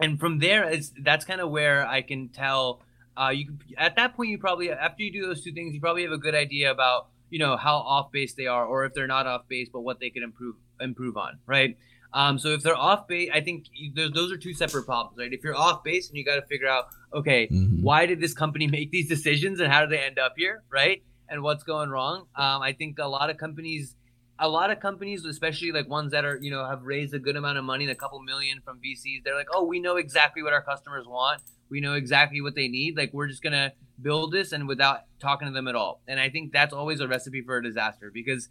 [0.00, 2.82] And from there it's that's kind of where i can tell
[3.16, 6.02] uh, you at that point you probably after you do those two things you probably
[6.02, 9.06] have a good idea about you know how off base they are or if they're
[9.06, 11.76] not off base but what they can improve improve on right?
[12.12, 15.32] Um, so if they're off base i think those, those are two separate problems right?
[15.32, 17.82] If you're off base and you got to figure out okay Mhm.
[17.82, 21.02] why did this company make these decisions and how did they end up here right?
[21.28, 22.26] And what's going wrong?
[22.36, 23.96] Um, i think a lot of companies
[24.38, 27.36] a lot of companies especially like ones that are you know have raised a good
[27.36, 30.52] amount of money a couple million from vcs they're like oh we know exactly what
[30.52, 31.40] our customers want
[31.70, 35.46] we know exactly what they need like we're just gonna build this and without talking
[35.46, 36.00] to them at all.
[36.08, 38.48] And i think that's always a recipe for a disaster because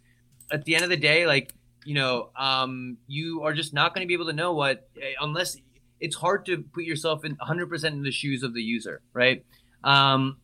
[0.50, 1.54] at the end of the day like
[1.84, 5.12] you know um, you are just not going to be able to know what eh,
[5.20, 5.56] unless
[6.00, 9.44] it's hard to put yourself in 100% in the shoes of the user right?
[9.82, 10.38] Um,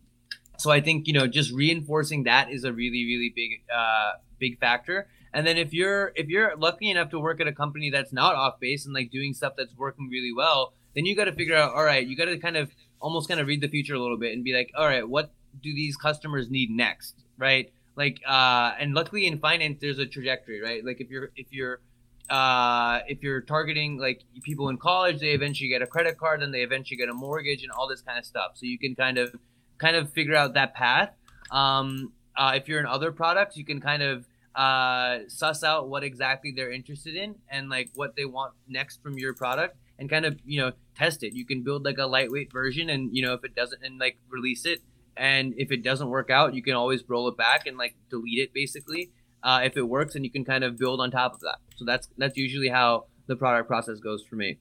[0.58, 4.58] so i think you know just reinforcing that is a really really big uh, big
[4.58, 5.06] factor.
[5.32, 8.34] And then if you're if you're lucky enough to work at a company that's not
[8.34, 11.56] off base and like doing stuff that's working really well then you got to figure
[11.56, 12.70] out all right you got to kind of
[13.00, 15.32] almost kind of read the future a little bit and be like all right what
[15.62, 17.72] do these customers need next right?
[17.96, 20.84] Like uh and luckily in finance there's a trajectory right?
[20.84, 21.80] Like if you're if you're
[22.28, 26.52] uh if you're targeting like people in college they eventually get a credit card then
[26.52, 28.52] they eventually get a mortgage and all this kind of stuff.
[28.54, 29.34] So you can kind of
[29.78, 31.10] kind of figure out that path.
[31.50, 34.24] Um uh, if you're in other products you can kind of
[34.60, 39.16] uh suss out what exactly they're interested in and like what they want next from
[39.16, 41.32] your product and kind of you know test it.
[41.34, 44.18] You can build like a lightweight version and you know if it doesn't and like
[44.28, 44.80] release it.
[45.16, 48.38] And if it doesn't work out you can always roll it back and like delete
[48.38, 49.10] it basically
[49.42, 51.58] uh, if it works and you can kind of build on top of that.
[51.76, 54.58] So that's that's usually how the product process goes for me.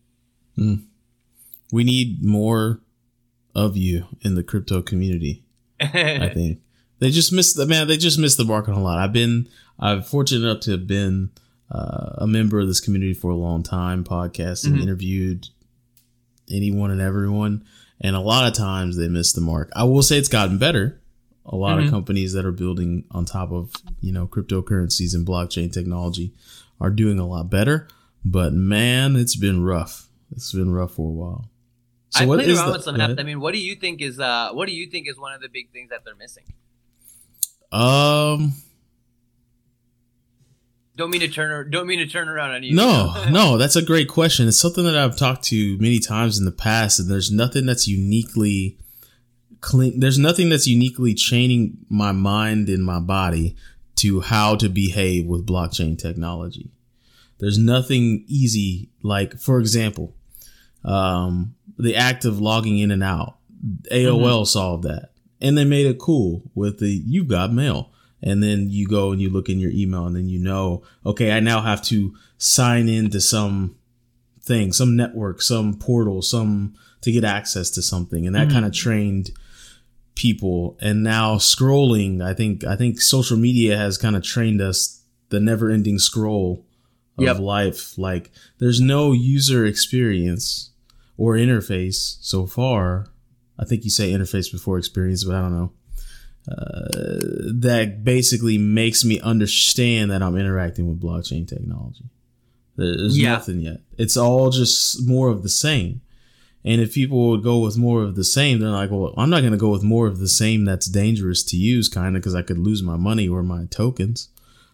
[1.72, 2.82] We need more
[3.54, 5.44] of you in the crypto community.
[5.80, 6.60] I think
[7.00, 7.88] they just missed the man.
[7.88, 8.98] They just missed the mark on a lot.
[9.00, 9.48] I've been,
[9.80, 11.32] I'm fortunate enough to have been
[11.72, 14.82] uh, a member of this community for a long time, podcasting, Mhm.
[14.82, 15.48] interviewed
[16.50, 17.64] anyone and everyone,
[18.02, 19.72] and a lot of times they miss the mark.
[19.76, 21.00] I will say it's gotten better.
[21.46, 21.86] A lot Mhm.
[21.86, 23.72] of companies that are building on top of
[24.02, 26.34] you know cryptocurrencies and blockchain technology
[26.80, 27.88] are doing a lot better.
[28.26, 30.10] But man, it's been rough.
[30.32, 31.50] It's been rough for a while.
[32.16, 33.20] I what played is around with some apps.
[33.20, 35.42] I mean, what do you think is uh, what do you think is one of
[35.42, 36.44] the big things that they're missing?
[37.72, 38.54] Um,
[40.96, 42.76] Don't mean to turn don't mean to turn around on you.
[42.76, 44.48] no, no, that's a great question.
[44.48, 47.88] It's something that I've talked to many times in the past, and there's nothing that's
[47.88, 48.78] uniquely
[49.62, 50.00] clean.
[50.00, 53.56] There's nothing that's uniquely chaining my mind and my body
[53.98, 56.72] to how to behave with blockchain technology.
[57.40, 60.16] There's nothing easy, like, for example,
[60.84, 63.38] um, the act of logging in and out.
[63.92, 65.12] AOL solved that.
[65.42, 67.92] And they made it cool with the you've got mail.
[68.22, 71.32] And then you go and you look in your email and then you know, okay,
[71.32, 73.78] I now have to sign in to some
[74.42, 78.28] thing, some network, some portal, some to get access to something.
[78.28, 78.56] And that mm-hmm.
[78.56, 79.32] kind of trained
[80.16, 80.78] people.
[80.82, 85.40] And now scrolling, I think I think social media has kind of trained us the
[85.40, 86.66] never ending scroll
[87.18, 87.40] of Yep.
[87.40, 87.98] life.
[87.98, 90.72] Like there's no user experience
[91.18, 93.08] or interface so far.
[93.60, 95.72] I think you say interface before experience, but I don't know.
[96.50, 102.06] Uh, that basically makes me understand that I'm interacting with blockchain technology.
[102.78, 103.34] There's Yeah.
[103.34, 103.82] nothing yet.
[103.98, 106.02] It's all just more of the same.
[106.64, 109.42] And if people would go with more of the same, they're like, well, I'm not
[109.42, 112.36] going to go with more of the same that's dangerous to use, kind of, because
[112.36, 114.30] I could lose my money or my tokens.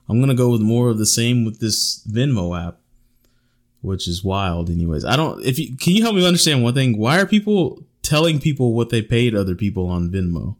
[0.07, 2.77] I'm going to go with more of the same with this Venmo app,
[3.81, 5.03] which is wild, anyways.
[5.05, 6.97] I don't, if you, can you help me understand one thing?
[6.97, 10.55] Why are people telling people what they paid other people on Venmo?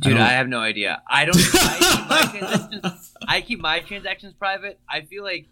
[0.00, 1.02] Dude, I I, have no idea.
[1.06, 1.36] I don't.
[1.36, 4.80] I keep, my transactions, I keep my transactions private.
[4.88, 5.46] I feel like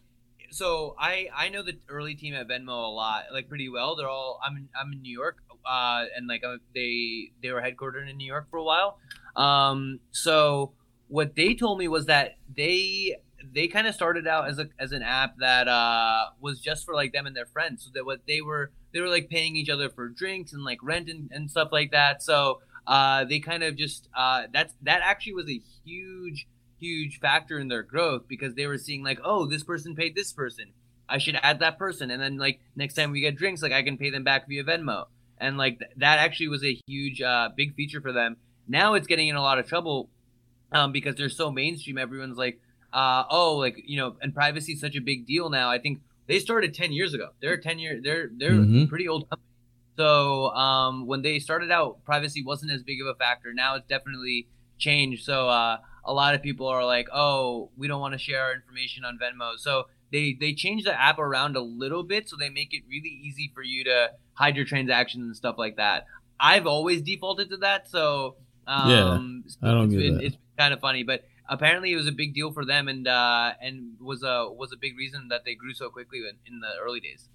[0.50, 0.96] so.
[0.98, 3.94] I I know the early team at Venmo a lot, like pretty well.
[3.94, 4.40] They're all.
[4.44, 8.16] I'm in, I'm in New York, uh, and like uh, they they were headquartered in
[8.16, 8.98] New York for a while.
[9.36, 10.72] Um, so
[11.06, 13.16] what they told me was that they
[13.54, 16.94] they kind of started out as a as an app that uh, was just for
[16.94, 17.84] like them and their friends.
[17.84, 20.78] So that what they were they were like paying each other for drinks and like
[20.82, 22.22] rent and, and stuff like that.
[22.22, 26.46] So uh, they kind of just uh, that's that actually was a huge
[26.80, 30.32] huge factor in their growth because they were seeing like oh this person paid this
[30.32, 30.72] person
[31.08, 33.84] I should add that person and then like next time we get drinks like I
[33.84, 35.04] can pay them back via Venmo
[35.42, 38.36] and like th- that actually was a huge uh, big feature for them.
[38.68, 40.08] Now it's getting in a lot of trouble
[40.70, 41.98] um, because they're so mainstream.
[41.98, 42.60] Everyone's like,
[42.92, 45.70] uh, oh, like you know, and privacy is such a big deal now.
[45.70, 47.30] I think they started ten years ago.
[47.40, 48.00] They're ten year.
[48.02, 48.84] They're they're Mhm.
[48.84, 49.48] a pretty old company.
[49.96, 53.52] So um, when they started out, privacy wasn't as big of a factor.
[53.52, 54.46] Now it's definitely
[54.78, 55.24] changed.
[55.24, 58.54] So uh, a lot of people are like, oh, we don't want to share our
[58.54, 59.58] information on Venmo.
[59.58, 63.08] So they they change the app around a little bit so they make it really
[63.22, 66.06] easy for you to hide your transactions and stuff like that.
[66.40, 68.36] I've always defaulted to that, so
[68.66, 70.24] um, yeah, I don't it's get been, that.
[70.24, 73.52] It's kind of funny, but apparently it was a big deal for them and uh,
[73.60, 76.70] and was a was a big reason that they grew so quickly in, in the
[76.82, 77.28] early days.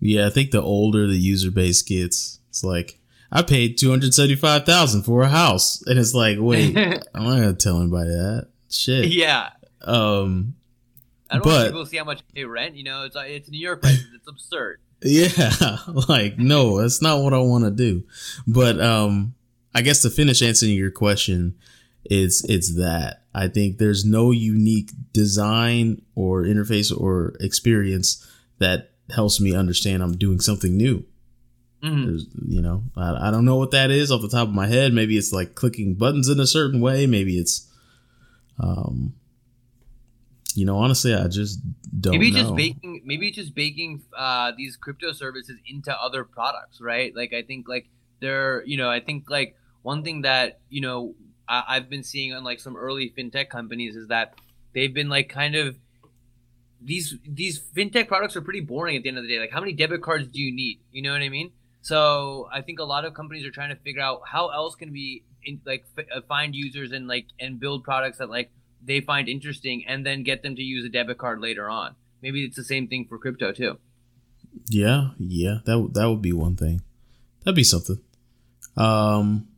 [0.00, 3.00] Yeah, I think the older the user base gets, it's like
[3.32, 6.76] I paid two hundred seventy five thousand for a house, and it's like, wait,
[7.14, 9.06] I'm not gonna tell anybody that shit.
[9.12, 9.50] yeah,
[9.82, 10.54] Um,
[11.30, 12.76] I don't But- want people to see how much they rent.
[12.76, 14.06] You know, it's it's New York prices.
[14.14, 14.80] It's absurd.
[15.02, 15.78] yeah,
[16.08, 18.04] like no, that's not what I want to do.
[18.46, 19.34] But um,
[19.74, 21.56] I guess to finish answering your question,
[22.10, 28.26] it's it's that I think there's no unique design or interface or experience
[28.58, 31.04] that helps me understand I'm doing something new.
[31.82, 32.06] Mhm.
[32.06, 34.66] There's, you know, I, I don't know what that is off the top of my
[34.66, 34.92] head.
[34.92, 37.06] Maybe it's like clicking buttons in a certain way.
[37.06, 37.70] Maybe it's,
[38.58, 39.14] um,
[40.54, 41.60] you know, honestly, I just
[42.00, 42.38] don't maybe know.
[42.38, 47.42] just baking maybe just baking uh, these crypto services into other products right like i
[47.42, 47.88] think like
[48.20, 51.14] they're you know i think like one thing that you know
[51.48, 54.34] I, i've been seeing on like some early fintech companies is that
[54.72, 55.76] they've been like kind of
[56.80, 59.60] these these fintech products are pretty boring at the end of the day like how
[59.60, 61.50] many debit cards do you need you know what i mean
[61.82, 64.92] so i think a lot of companies are trying to figure out how else can
[64.92, 68.50] we in, like f- uh, find users and like and build products that like
[68.84, 71.94] they find interesting and then get them to use a debit card later on.
[72.22, 73.78] Maybe it's the same thing for crypto too.
[74.68, 76.82] Yeah, yeah, that w- that would be one thing.
[77.44, 78.00] That'd be something.
[78.76, 79.48] Um,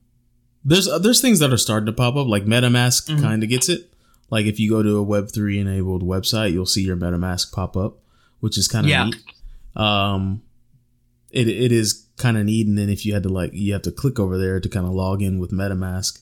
[0.69, 2.27] there's uh, there's things that are starting to pop up.
[2.27, 3.21] Like MetaMask Mhm.
[3.21, 3.91] kind of gets it.
[4.31, 7.77] Like if you go to a Web three enabled website, you'll see your MetaMask pop
[7.77, 7.99] up,
[8.41, 9.05] which is kind of Yeah.
[9.07, 9.17] neat.
[9.77, 10.43] Um,
[11.31, 12.67] it it is kind of neat.
[12.67, 14.87] And then if you had to like you have to click over there to kind
[14.87, 16.21] of log in with MetaMask,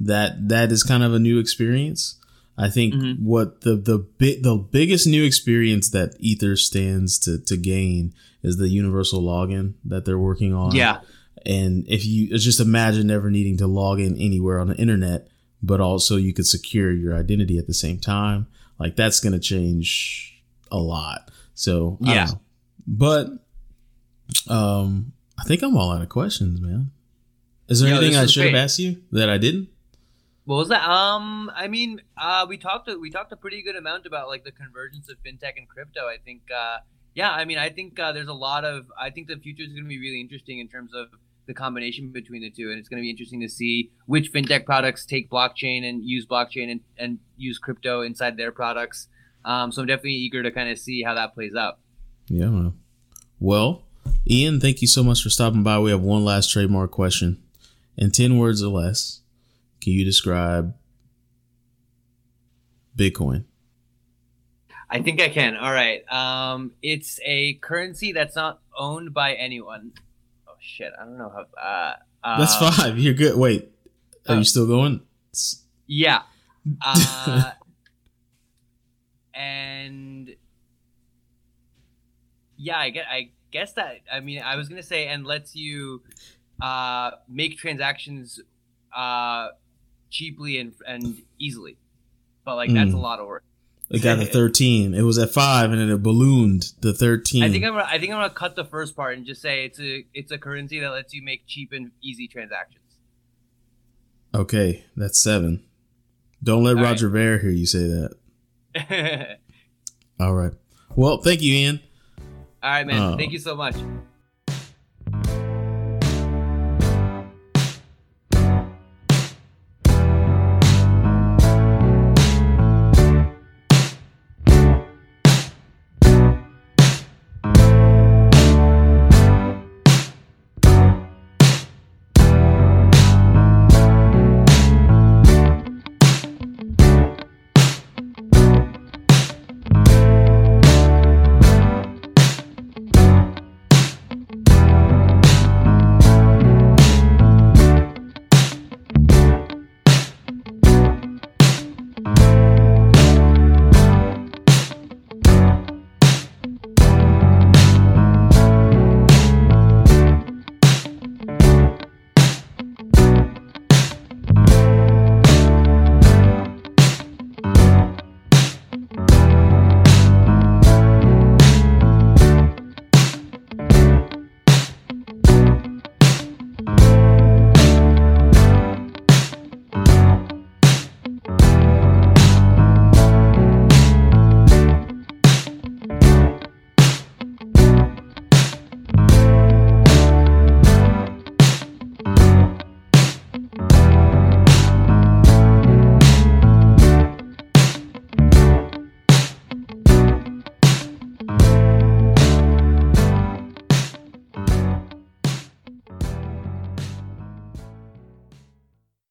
[0.00, 2.16] that that is kind of a new experience.
[2.58, 3.20] I think Mhm.
[3.20, 8.56] what the the big the biggest new experience that Ether stands to to gain is
[8.56, 10.74] the universal login that they're working on.
[10.74, 10.98] Yeah.
[11.46, 15.28] And if you just imagine never needing to log in anywhere on the internet,
[15.62, 19.38] but also you could secure your identity at the same time, like that's going to
[19.38, 21.30] change a lot.
[21.54, 22.26] So Yeah.
[22.86, 23.28] but
[24.48, 26.90] um, I think I'm all out of questions, man.
[27.68, 29.68] Is there Yo, anything I should have asked you that I didn't?
[30.44, 30.88] What was that?
[30.88, 34.52] Um, I mean, uh, we talked we talked a pretty good amount about like the
[34.52, 36.06] convergence of fintech and crypto.
[36.06, 36.78] I think, uh,
[37.14, 39.70] yeah, I mean, I think uh, there's a lot of I think the future is
[39.70, 41.08] going to be really interesting in terms of
[41.46, 44.64] the combination between the two, and it's going to be interesting to see which fintech
[44.64, 49.08] products take blockchain and use blockchain and, and use crypto inside their products.
[49.44, 51.78] Um, so I'm definitely eager to kind of see how that plays out.
[52.28, 52.50] Yeah.
[52.50, 52.74] Well,
[53.38, 53.82] well,
[54.28, 55.78] Ian, thank you so much for stopping by.
[55.78, 57.42] We have one last trademark question.
[57.96, 59.22] In 10 words or less,
[59.80, 60.74] can you describe
[62.96, 63.44] Bitcoin?
[64.88, 65.56] I think I can.
[65.56, 66.02] All right.
[66.12, 69.92] Um, it's a currency that's not owned by anyone.
[70.66, 70.92] Oh shit!
[71.00, 71.44] I don't know how.
[71.60, 71.94] Uh,
[72.24, 72.98] uh, That's five.
[72.98, 73.36] You're good.
[73.36, 73.70] Wait,
[74.28, 74.38] are oh.
[74.38, 75.00] you still going?
[75.86, 76.22] Yeah.
[76.84, 77.52] Uh,
[79.34, 80.34] and
[82.56, 83.06] yeah, I get.
[83.08, 84.00] I guess that.
[84.12, 86.02] I mean, I was gonna say, and lets you
[86.60, 88.40] uh, make transactions
[88.94, 89.48] uh,
[90.10, 91.76] cheaply and and easily,
[92.44, 93.00] but like that's a Mm.
[93.02, 93.44] lot of work.
[93.88, 94.94] It got to 13.
[94.94, 97.44] It was at five and then it ballooned to 13.
[97.44, 97.72] I think I'm.
[97.72, 100.32] Gonna, I think I'm gonna cut the first part and just say it's a it's
[100.32, 102.82] a currency that lets you make cheap and easy transactions.
[104.34, 105.62] okay, that's seven.
[106.42, 106.90] Don't let All right.
[106.90, 108.08] Roger Ver hear you say
[108.74, 109.38] that.
[110.20, 110.52] All right.
[110.94, 111.80] Well, thank you, Ian.
[112.62, 113.00] All right, man.
[113.00, 113.16] Oh.
[113.16, 113.76] Thank you so much.